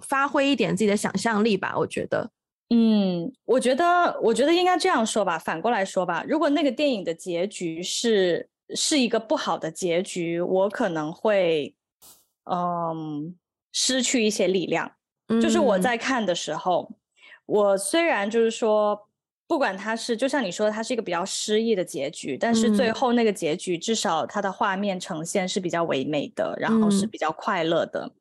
[0.03, 1.75] 发挥一点自己的想象力吧。
[1.77, 2.31] 我觉得，
[2.71, 5.39] 嗯，我觉得，我觉得应该这样说吧。
[5.39, 11.75] 反过来说吧，如果那个电影的结局是是一个不好的结局，我可能会
[12.45, 13.35] 嗯
[13.73, 14.93] 失去一些力量。
[15.41, 16.97] 就是我在看的时候，嗯，
[17.47, 19.09] 我虽然就是说。
[19.49, 28.01] 不管它是，就像你说的，它是一个比较诗意的结局，但是最后那个结局，至少它的画面呈现是比较唯美的，然后是比较快乐的。
[28.07, 28.13] 嗯、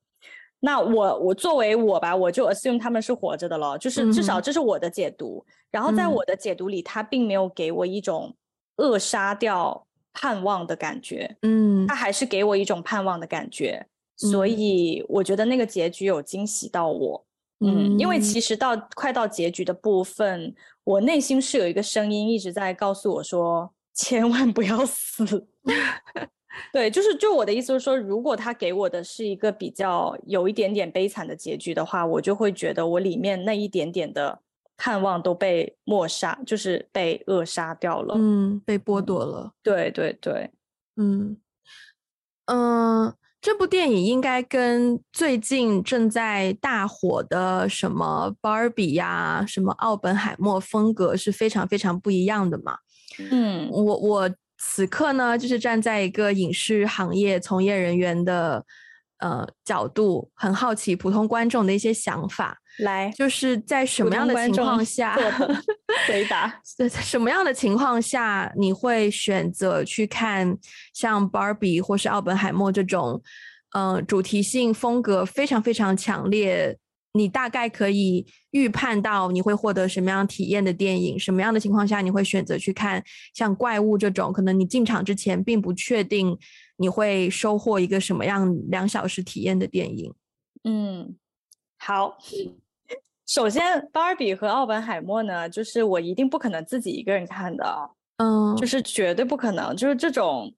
[0.59, 5.41] 那我我作为我吧，我就 assume 他们是活着的了，就是至少这是我的解读。
[5.47, 8.35] 嗯、然后在我的解读里，它并没有给我一种
[8.75, 13.85] 扼杀掉盼望的感觉，嗯，他还是给我一种盼望的感觉，
[14.17, 17.25] 所以我觉得那个结局有惊喜到我。
[17.63, 25.47] 嗯，因为其实到快到结局的部分，我内心是有一个声音一直在告诉我说， 千万不要死。
[26.73, 34.39] 对，就是就我的意思是说，如果他给我的是一个比较有一点点悲惨的结局的话，我就会觉得我里面那一点点的
[34.83, 39.51] 盼望都被抹杀，就是被扼杀掉了，嗯，被剥夺了。
[39.61, 40.49] 对对对，
[40.95, 41.37] 嗯
[42.45, 43.05] 嗯。
[43.05, 52.77] 呃这部电影应该跟最近正在大火的什么 Barbie 呀、什么奥本海默风格是非常非常不一样的嘛。
[53.31, 58.63] 嗯，我我此刻呢，就是站在一个影视行业从业人员的
[59.21, 62.59] 呃角度，很好奇普通观众的一些想法。
[62.79, 65.15] 来，就是在什么样的情况下
[66.07, 66.61] 回答？
[66.77, 70.57] 在什么样的情况下你会选择去看
[70.93, 73.21] 像 Barbie 或是奥本海默这种，
[73.73, 76.77] 呃，主题性风格非常非常强烈，
[77.13, 81.19] 你大概可以预判到你会获得什么样体验的电影？
[81.19, 83.03] 什么样的情况下你会选择去看
[83.33, 84.31] 像怪物这种？
[84.31, 86.35] 可能你进场之前并不确定
[86.81, 90.13] 你会收获一个什么样两小时体验的电影。
[90.63, 91.15] 嗯，
[91.77, 92.17] 好。
[93.27, 100.53] 首先，芭比和奥本海默呢，就是我一定不可能自己一个人看的，嗯，就是绝对不可能，就是这种，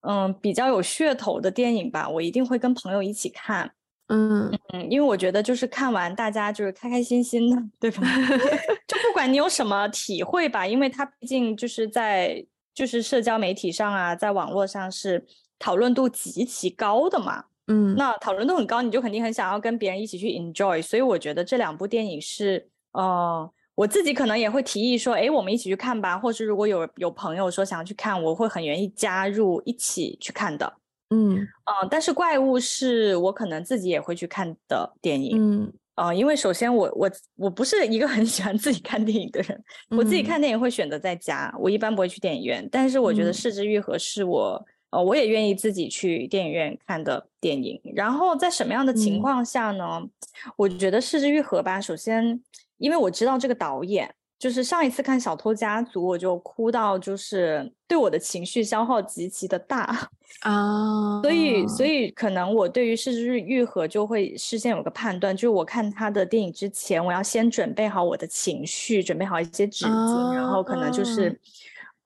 [0.00, 3.70] 嗯，比较有噱头的电影吧，我一定会跟朋友一起看，
[4.08, 8.00] 嗯嗯，因为我觉得就是看完大家就是开开心心的，对吧？
[8.88, 12.42] 就不管你有什么体会吧，因为它毕竟就是在
[12.72, 15.26] 就是社交媒体上啊，在网络上是
[15.58, 17.44] 讨论度极其高的嘛。
[17.68, 30.72] 嗯，那讨论度很高，你就肯定很想要跟别人一起去 enjoy，所以我觉得这两部电影是，呃，我自己可能也会提议说，哎，我们一起去看吧，或是如果有有朋友说想要去看，我会很愿意加入一起去看的。
[31.10, 35.36] 嗯，呃，但是怪物是我可能自己也会去看的电影。
[35.36, 42.68] 嗯啊、呃，因为首先我我我不是一个很喜欢自己看电影的人，嗯、我自己看电影会选择在家，我一般不会去电影院。
[42.70, 47.80] 但是我觉得《是枝裕和》是我、嗯、呃，我也愿意自己去电影院看的电影。
[47.94, 50.00] 然后在什么样的情况下呢？
[50.00, 50.10] 嗯、
[50.56, 52.40] 我觉得《失之愈合》吧，首先
[52.78, 54.14] 因为我知道这个导演。
[54.38, 60.10] 就是上一次看《小偷家族》，我就哭到，就是对我的情绪消耗极其的大
[60.42, 71.40] 啊，所以所以可能我对于失之愈合就会事先有个判断，就是我看他的电影之前，我要先准备好我的情绪，准备好一些纸巾，然后可能就是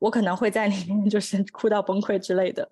[0.01, 2.69] 我可能会在里面 就是哭到崩溃之类的。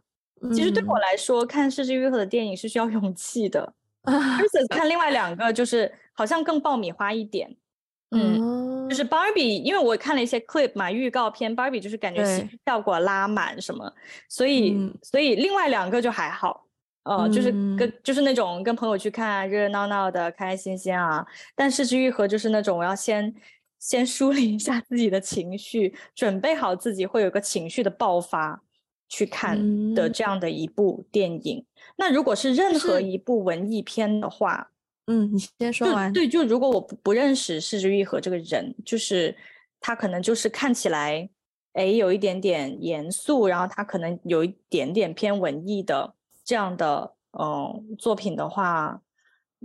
[0.52, 3.72] 其实对我来说，看是枝裕和的电影是需要勇气的，
[4.02, 7.56] 而且看另外两个就是好像更爆米花一点。
[8.10, 12.24] 嗯，就是 Barbie，因为我看了一些 clip 嘛，预告片，Barbie 就是感觉
[12.64, 13.92] 效果拉满什么，
[14.30, 16.64] 所以、嗯、所以另外两个就还好，
[17.02, 21.26] 呃，嗯、就是跟就是那种跟朋友去看啊热热闹闹的，开开心心啊。
[21.54, 23.34] 但是之愈合就是那种我要先
[23.78, 28.62] 先梳理一下自己的情绪，准备好自己会有个情绪的爆发
[29.08, 31.58] 去看的这样的一部电影。
[31.58, 31.66] 嗯、
[31.96, 34.70] 那如果是任何一部文艺片的话。
[35.10, 36.12] 嗯，你先说完。
[36.12, 39.34] 对，就如果我不不认识是枝裕和这个人，就是
[39.80, 41.30] 他可能就是看起来，
[41.72, 46.12] 哎，有一点点严肃，然后他可能有一点点偏文艺的
[46.44, 49.00] 这样的嗯作品的话，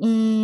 [0.01, 0.42] 嗯，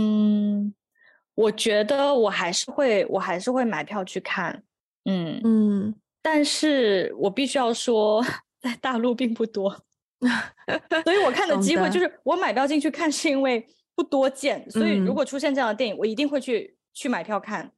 [1.39, 4.63] 我觉得我还是会，我还是会买票去看，
[5.05, 8.23] 嗯嗯，但是我必须要说，
[8.61, 9.69] 在大陆并不多，
[11.03, 13.65] 所以我看的机会就是我买票进去看是因为。
[13.95, 17.69] 不多见，所以如果出现这样的电影，嗯、我一定会去去买票看。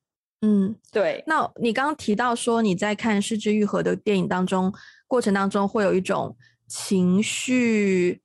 [0.41, 1.23] 嗯，对。
[1.25, 4.71] 那你刚刚提到说你在看失之愈合的电影当中
[5.07, 6.37] 过程当中会有一种
[6.67, 8.21] 情绪，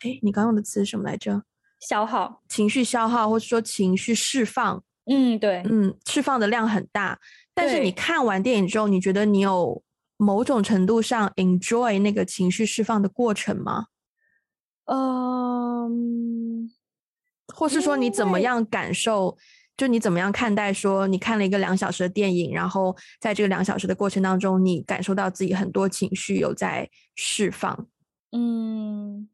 [0.00, 1.40] 哎，你刚刚用的词是什么来着？
[1.86, 4.82] 消耗，情绪消耗，或者说情绪释放。
[5.04, 7.16] 嗯，对，嗯，释放的量很大。
[7.54, 9.80] 但是你看完电影之后，你觉得你有
[10.16, 13.86] 某种程度上 enjoy 那个情绪释放的过程吗？
[14.86, 16.72] 嗯。
[17.54, 19.38] 或是说你怎么样感受？
[19.76, 20.72] 就你怎么样看待？
[20.72, 27.86] 说你看了一个两小时的电影，然后在这个两小时的过程当中，你感受到自己很多情绪有在释放。
[28.32, 29.28] 嗯，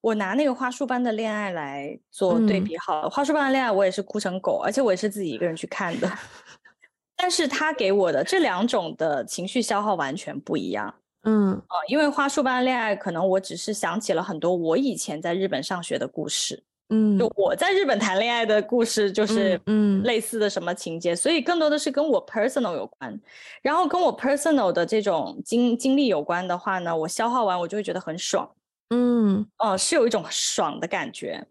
[0.00, 3.08] 我拿那个花束般的恋爱来做对比好了。
[3.08, 6.10] 嗯、花束般的恋爱我也是哭成狗，而且我也是自己一个人去看的。
[7.16, 10.94] 但是他给我的这两种的情绪消耗完全不一样。
[11.24, 16.62] 嗯，呃，因为花束般的恋爱，可能我只是想起了很多我以前在日本上学的故事。
[16.90, 23.20] 嗯，就我在日本谈恋爱的故事，就是嗯类似的什么情节，嗯嗯、所以更多的是跟我 personal 有关。
[23.60, 28.48] 然后跟我 personal 的这种经经历有关的话呢，我消耗完我就会觉得很爽，
[28.90, 31.46] 嗯，哦、呃，是有一种爽的感觉。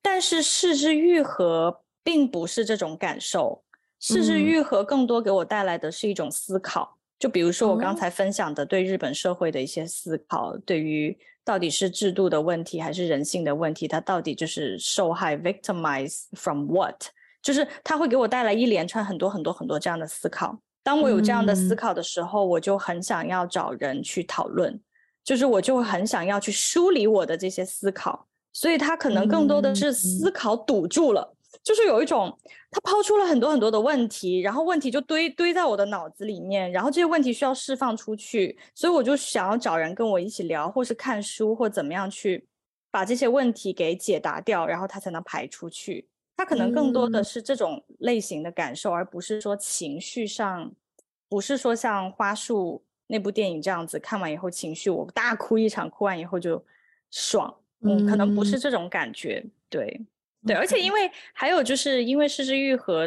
[0.00, 3.62] 但是是枝裕和并不是这种感受，
[4.00, 6.98] 是枝裕和更多给我带来的是一种思考。
[7.18, 11.18] 就比如说我刚才分享的对日本社会的一些思考，对于。
[11.44, 13.88] 到底是制度的问题还是人性的问题？
[13.88, 16.94] 它到底就是受害 （victimize from what）？
[17.42, 20.56] 就是它会给我带来一连串很多很多很多这样的思考。
[20.84, 24.80] 当我有这样的思考的时候，嗯、我就很想要找人去讨论，
[25.24, 28.26] 就是我就会很想要去梳理我的这些思考。
[28.52, 31.22] 所以他可能更多的是思考堵住了。
[31.32, 32.34] 嗯就是有一种，
[32.70, 42.48] 他抛出了很多很多的问题，然后问题就堆堆在我的脑子里面，然后这些问题需要释放出去，所以我就想要找人跟我一起聊，或是看书，或怎么样去
[42.90, 46.08] 把这些问题给解答掉，然后他才能排出去。
[46.38, 50.72] 他可能更多的是这种类型的感受，嗯、而不是说情绪上，
[51.28, 52.82] 不是说像花束
[53.12, 56.64] 那部电影这样子，看完以后情绪我大哭一场，哭完以后就
[57.10, 60.00] 爽，嗯，可能不是这种感觉，对。
[60.44, 63.06] 对，而且因为还有就是因为失之愈合》，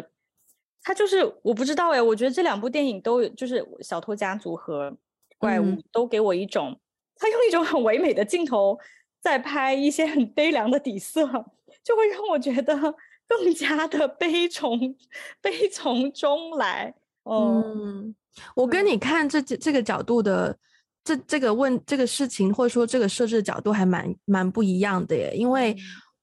[0.82, 4.90] 它就是我不知道哎，我觉得这两部电影都有，就是《小偷家族》和
[5.36, 6.80] 《怪物》都给我一种，嗯、
[7.16, 8.78] 他用一种很唯美的镜头
[9.20, 11.26] 在拍一些很悲凉的底色，
[11.84, 12.74] 就会让我觉得
[13.28, 14.96] 更加的悲从
[15.42, 16.94] 悲从中来。
[17.24, 18.14] 嗯，嗯
[18.54, 20.56] 我跟你看这这这个角度的
[21.04, 25.72] 这这个问这个事情，或者说这个设置的角度还蛮蛮不一样的耶，因为。
[25.72, 25.78] 嗯。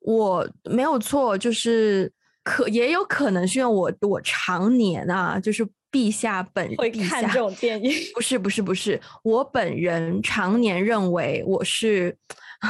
[0.05, 2.11] 我没有错，就是
[2.43, 12.13] 可也有可能是因为我我常年啊，就是陛下本会看这种电影，不是不是不是，我本人常年认为我是，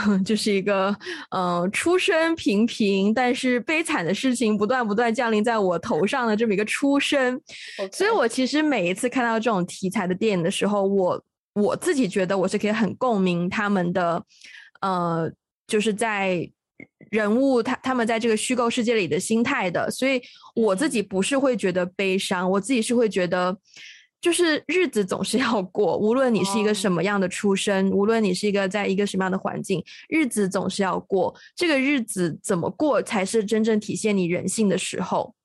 [0.25, 0.95] 就是一个
[1.31, 7.39] 呃出身平平，但是悲惨的事情不断不断降临在我头上的这么一个出身
[7.77, 7.95] ，Okay.
[7.95, 11.23] 所以我其实每一次看到这种题材的电影的时候，我
[11.53, 14.23] 我自己觉得我是可以很共鸣他们的，
[14.81, 15.31] 呃，
[15.67, 16.49] 就是在。
[17.11, 20.19] 人物他他们在这个虚构世界里的心态的，所以
[20.55, 23.55] 我自己不是会觉得悲伤，我自己是会觉得，
[24.23, 31.35] 就是日子总是要过，无论你是一个什么样的出身，无论你是一个在一个什么样的环境，日子总是要过。
[31.55, 35.35] 这个日子怎么过才是真正体现你人性的时候，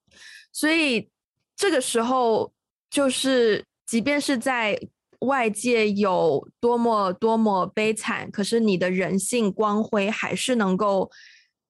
[0.53, 1.09] 所以
[1.57, 2.51] 这个时候
[2.89, 4.79] 就是，即便是在。
[5.23, 11.11] 外界有多么多么悲惨，可是你的人性光辉还是能够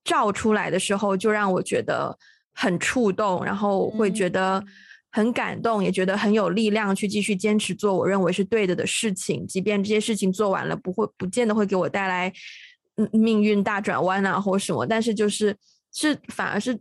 [0.03, 2.15] 照出来的时候，就让我觉得
[2.53, 4.63] 很触动，然后会觉得
[5.11, 12.31] 很感动，也觉得很有力量去继续坚持做我认为是对的的事情，即便这些事情做完了，不会不见得会给我带来
[13.11, 15.55] 命运大转弯啊或什么，但是就是
[15.93, 16.79] 是反而是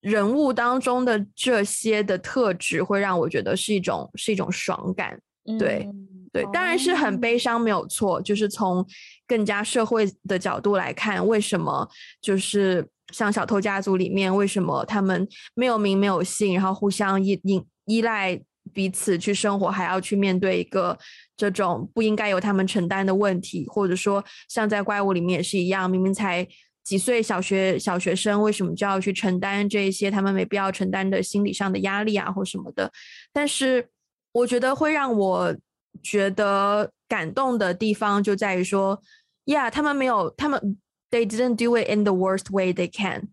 [0.00, 5.20] 人物当中的这些的特质，会让我觉得是一种是一种爽感。
[5.58, 5.88] 对，
[6.30, 8.20] 对，当然是很悲伤，没有错。
[8.20, 8.86] 就是从
[9.26, 11.88] 更加社会的角度来看，为什么
[12.20, 18.40] 就是像小偷家族里面，为什么他们没有名没有姓，然后互相依依依赖
[18.72, 20.96] 彼此去生活，还要去面对一个
[21.36, 26.46] 这种不应该由他们承担的问题，或者说像在怪物里面也是一样，明明才
[26.84, 32.90] 几岁小学小学生，为什么就要去承担这些他们没必要承担的心理上的压力啊，或什么的？
[33.32, 33.88] 但是。
[34.30, 35.56] 我觉得会让我
[36.02, 39.02] 觉得感动的地方就在于说
[39.46, 40.76] ，Yeah，他们没有，他们
[41.10, 43.28] They didn't do it in the worst way they can。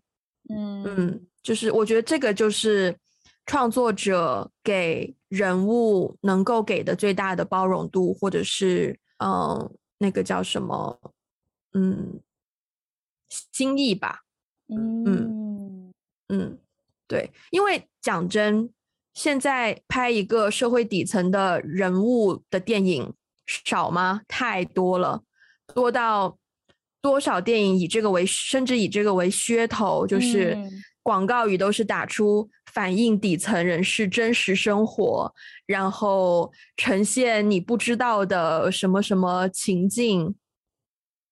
[0.48, 2.96] 嗯嗯，就是我觉得这个就是
[3.44, 11.00] 创作者给人物能够给的最大的包容度，或者是嗯，那个叫什么，
[11.72, 12.20] 嗯，
[13.52, 14.22] 心意吧。
[14.68, 15.94] 嗯嗯
[16.28, 16.58] 嗯，
[17.06, 18.70] 对，因为讲真。
[19.14, 23.14] 现在拍一个社会底层的人物的电影
[23.46, 24.20] 少吗？
[24.28, 25.22] 太多了，
[25.72, 26.36] 多到
[27.06, 30.58] 多少电影以这个为，甚至以这个为噱头，就是
[31.04, 35.32] 广告语都是打出反映底层人士真实生活，
[35.66, 40.34] 然后呈现你不知道的什么什么情境。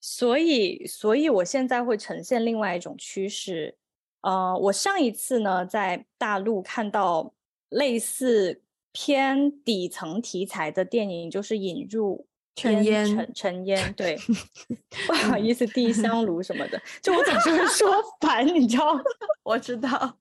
[0.00, 3.76] 所以，所以我现在会呈现另外一种趋势。
[4.20, 7.34] 呃，我上一次呢，在大陆看到。
[7.70, 8.62] 类似
[8.92, 13.92] 偏底层题材的电影，就是引入尘烟，尘尘烟。
[13.94, 14.16] 对，
[15.06, 18.98] 不好意思，地香炉什么的， 就我总是会说烦，你知道？
[19.42, 20.18] 我知道。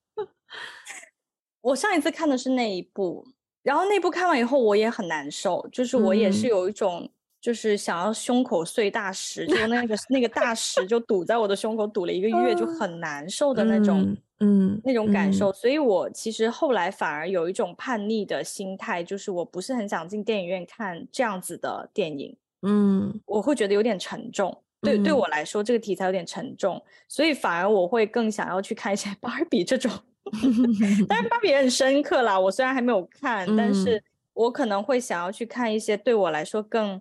[1.61, 3.25] 我上一次看的是那一部，
[3.61, 7.09] 然后那部看完以后，我也很难受，就是我也是有一种，
[7.43, 14.01] 就是想要胸口碎大石，嗯、就那个 那个大石就堵在我的胸口，堵了一个月，就很难受的那种。
[14.01, 22.35] 嗯嗯，那种感受，嗯，所以我其实后来反而有一种叛逆的心态，就是我不是很想进电影院看这样子的电影。
[22.63, 29.89] 嗯，我会觉得有点沉重，对，对我来说这个题材有点沉重，所以反而我会更想要去看一些 芭比这种。
[31.07, 36.99] 但是芭比也很深刻啦，我虽然还没有看，嗯，但是我可能会想要去看一些对我来说更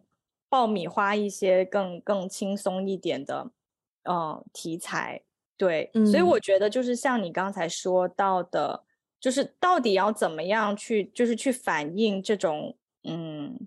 [0.52, 3.50] 爆米花一些、更更轻松一点的，
[4.02, 5.22] 呃，题材。
[5.56, 8.86] 对，所以我觉得就是像你刚才说到的，嗯、
[9.18, 13.58] 就是到底要怎么样去，就是去反映这种，嗯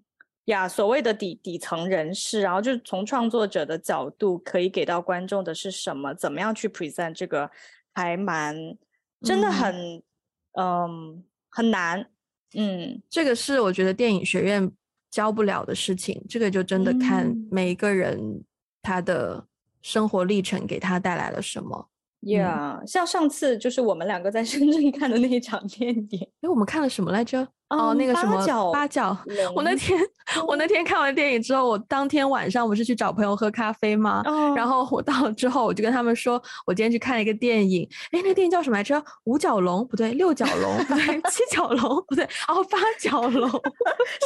[0.45, 6.13] 呀，所谓的底底层人士，然后就是从创作者的角度可以给到观众的是什么？
[6.13, 7.49] 怎么样去 present 这个，
[7.95, 8.77] 还蛮
[9.21, 10.03] 真的很，
[10.51, 12.11] 嗯，嗯，很难，
[12.53, 14.71] 嗯，这个是我觉得电影学院
[15.15, 18.43] 教不了的事情，这个就真的看每一个人
[18.81, 19.47] 他的。
[19.85, 21.87] 生活历程给他带来了什么
[22.25, 27.47] ？Yeah，、嗯、像上次就是我们两个在深圳看的那一场电影，哎，我们看了什么来着？
[27.69, 28.71] 哦，那个什么八角。
[28.71, 29.17] 八角。
[29.55, 29.99] 我那天
[30.47, 34.21] 我那天看完电影之后，我当天晚上不是去找朋友喝咖啡吗？
[34.25, 37.87] 哦、然后我到了之后，我就跟他们说，我今天去看了一个电影。
[38.11, 39.03] 哎，那个电影叫什么来着？
[39.23, 43.49] 五角龙不对，六角龙不对，七角龙不对，哦八角龙，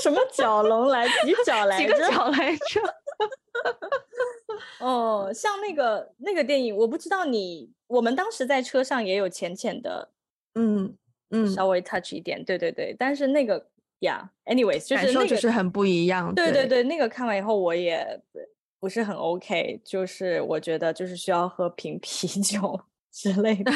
[0.03, 1.07] 什么角龙来？
[1.07, 1.85] 几角来着？
[1.85, 2.81] 几个角来着？
[4.79, 10.09] 哦，像那个那个电影，我不知道你，我们当时在车上也有浅浅的，
[10.55, 10.95] 嗯
[11.31, 11.67] 嗯，稍。
[11.67, 13.67] 微 touch 一点，对对对，但是那个
[13.99, 18.19] 呀，anyways，就是那个就是很不一样，对对对，那个看完以后我也
[18.79, 22.81] 不是很 OK，就是我觉得就是需要喝瓶 啤酒
[23.11, 23.71] 之类的，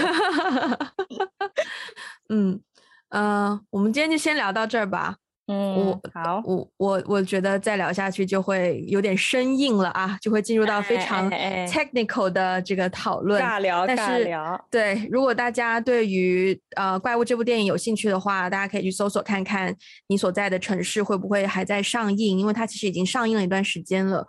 [2.29, 2.59] 嗯
[3.09, 5.17] 嗯、呃，我们今天就先聊到这儿吧。
[5.48, 11.30] 嗯，我好，我我我觉得再聊下去就会有点生硬了啊，就会进入到非常
[11.68, 13.41] technical 的这个讨论。
[13.44, 14.66] 尬聊，但是尬聊。
[14.72, 19.76] 对，如果大家对于呃怪物这部电影有兴趣的话，大家可以去搜索看看
[20.08, 24.26] 你所在的城市会不会还在上映，因为它其实已经上映了一段时间了。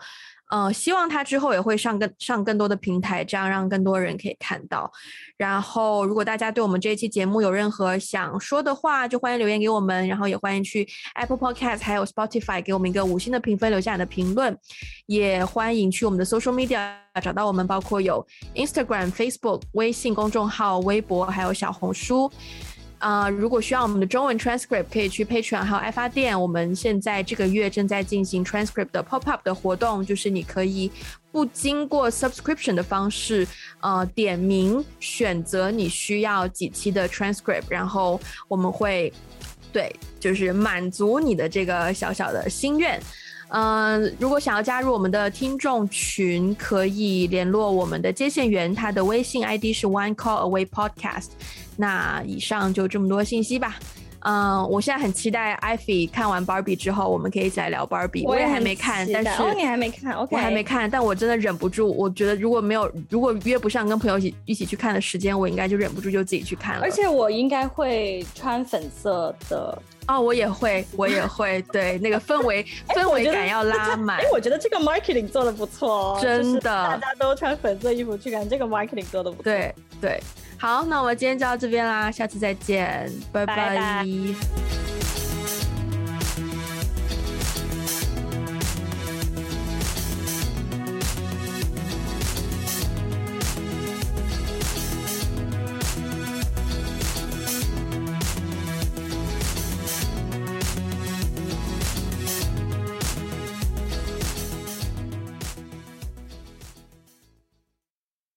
[0.55, 4.89] 呃，希望它之后也会上更上更多的平台，这样让更多人可以看到。
[5.37, 10.07] 然后，如果大家对我们这一期节目有任何想说的话，就欢迎留言给我们。
[10.07, 10.87] 然后也欢迎去
[11.17, 14.57] Apple Podcast 还有 Spotify 给我们一个五星的评分，留下你的评论。
[15.07, 18.25] 也欢迎去我们的 Social Media 找到我们，包括有
[18.55, 22.31] Instagram、Facebook、微信公众号、微博，还有小红书。
[23.05, 26.41] 啊、呃，如果需要我们的中文 transcript，可以去 Patreon 还有爱发电。
[26.41, 30.91] 我们现在这个月正在进行 transcript 的 pop up 的活动，就是你可以
[31.31, 33.47] 不经过 subscription 的方式，
[33.83, 39.13] 呃，点名选择你需要几期的 transcript，然后我们会，
[39.71, 42.99] 对，就是满足你的这个小小的心愿。
[43.49, 51.29] 嗯、呃，如果想要加入我们的听众群，可以联络我们的接线员，他的微信 ID 是 One Call Away Podcast。
[51.77, 53.77] 那以上就这么多信息吧。
[54.27, 58.25] 嗯，我现在很期待艾菲看完 Barbie 之后，我们可以一起来聊 Barbie。
[58.25, 61.95] 我也还没看，但是、哦、你还没看，OK，我还没看，但我真的忍不住。
[61.95, 66.81] 我觉得如果没有，如果约不上跟朋友一起一起去看的时间，我应该就忍不住就自己去看了。
[66.83, 69.79] 而且我应该会穿粉色的。
[70.07, 71.61] 哦，我也会，我也会。
[71.71, 72.65] 对，那个氛围
[72.97, 74.17] 氛围感要拉 满。
[74.21, 79.43] 哎，我觉得这个 marketing 做的不错哦，真的，大家都穿粉色衣服去看，这个 marketing 做的不错。
[79.43, 80.19] 对对。
[80.65, 83.55] 好，那我们今天就到这边啦，下次再见，拜拜。
[83.55, 84.94] 拜拜。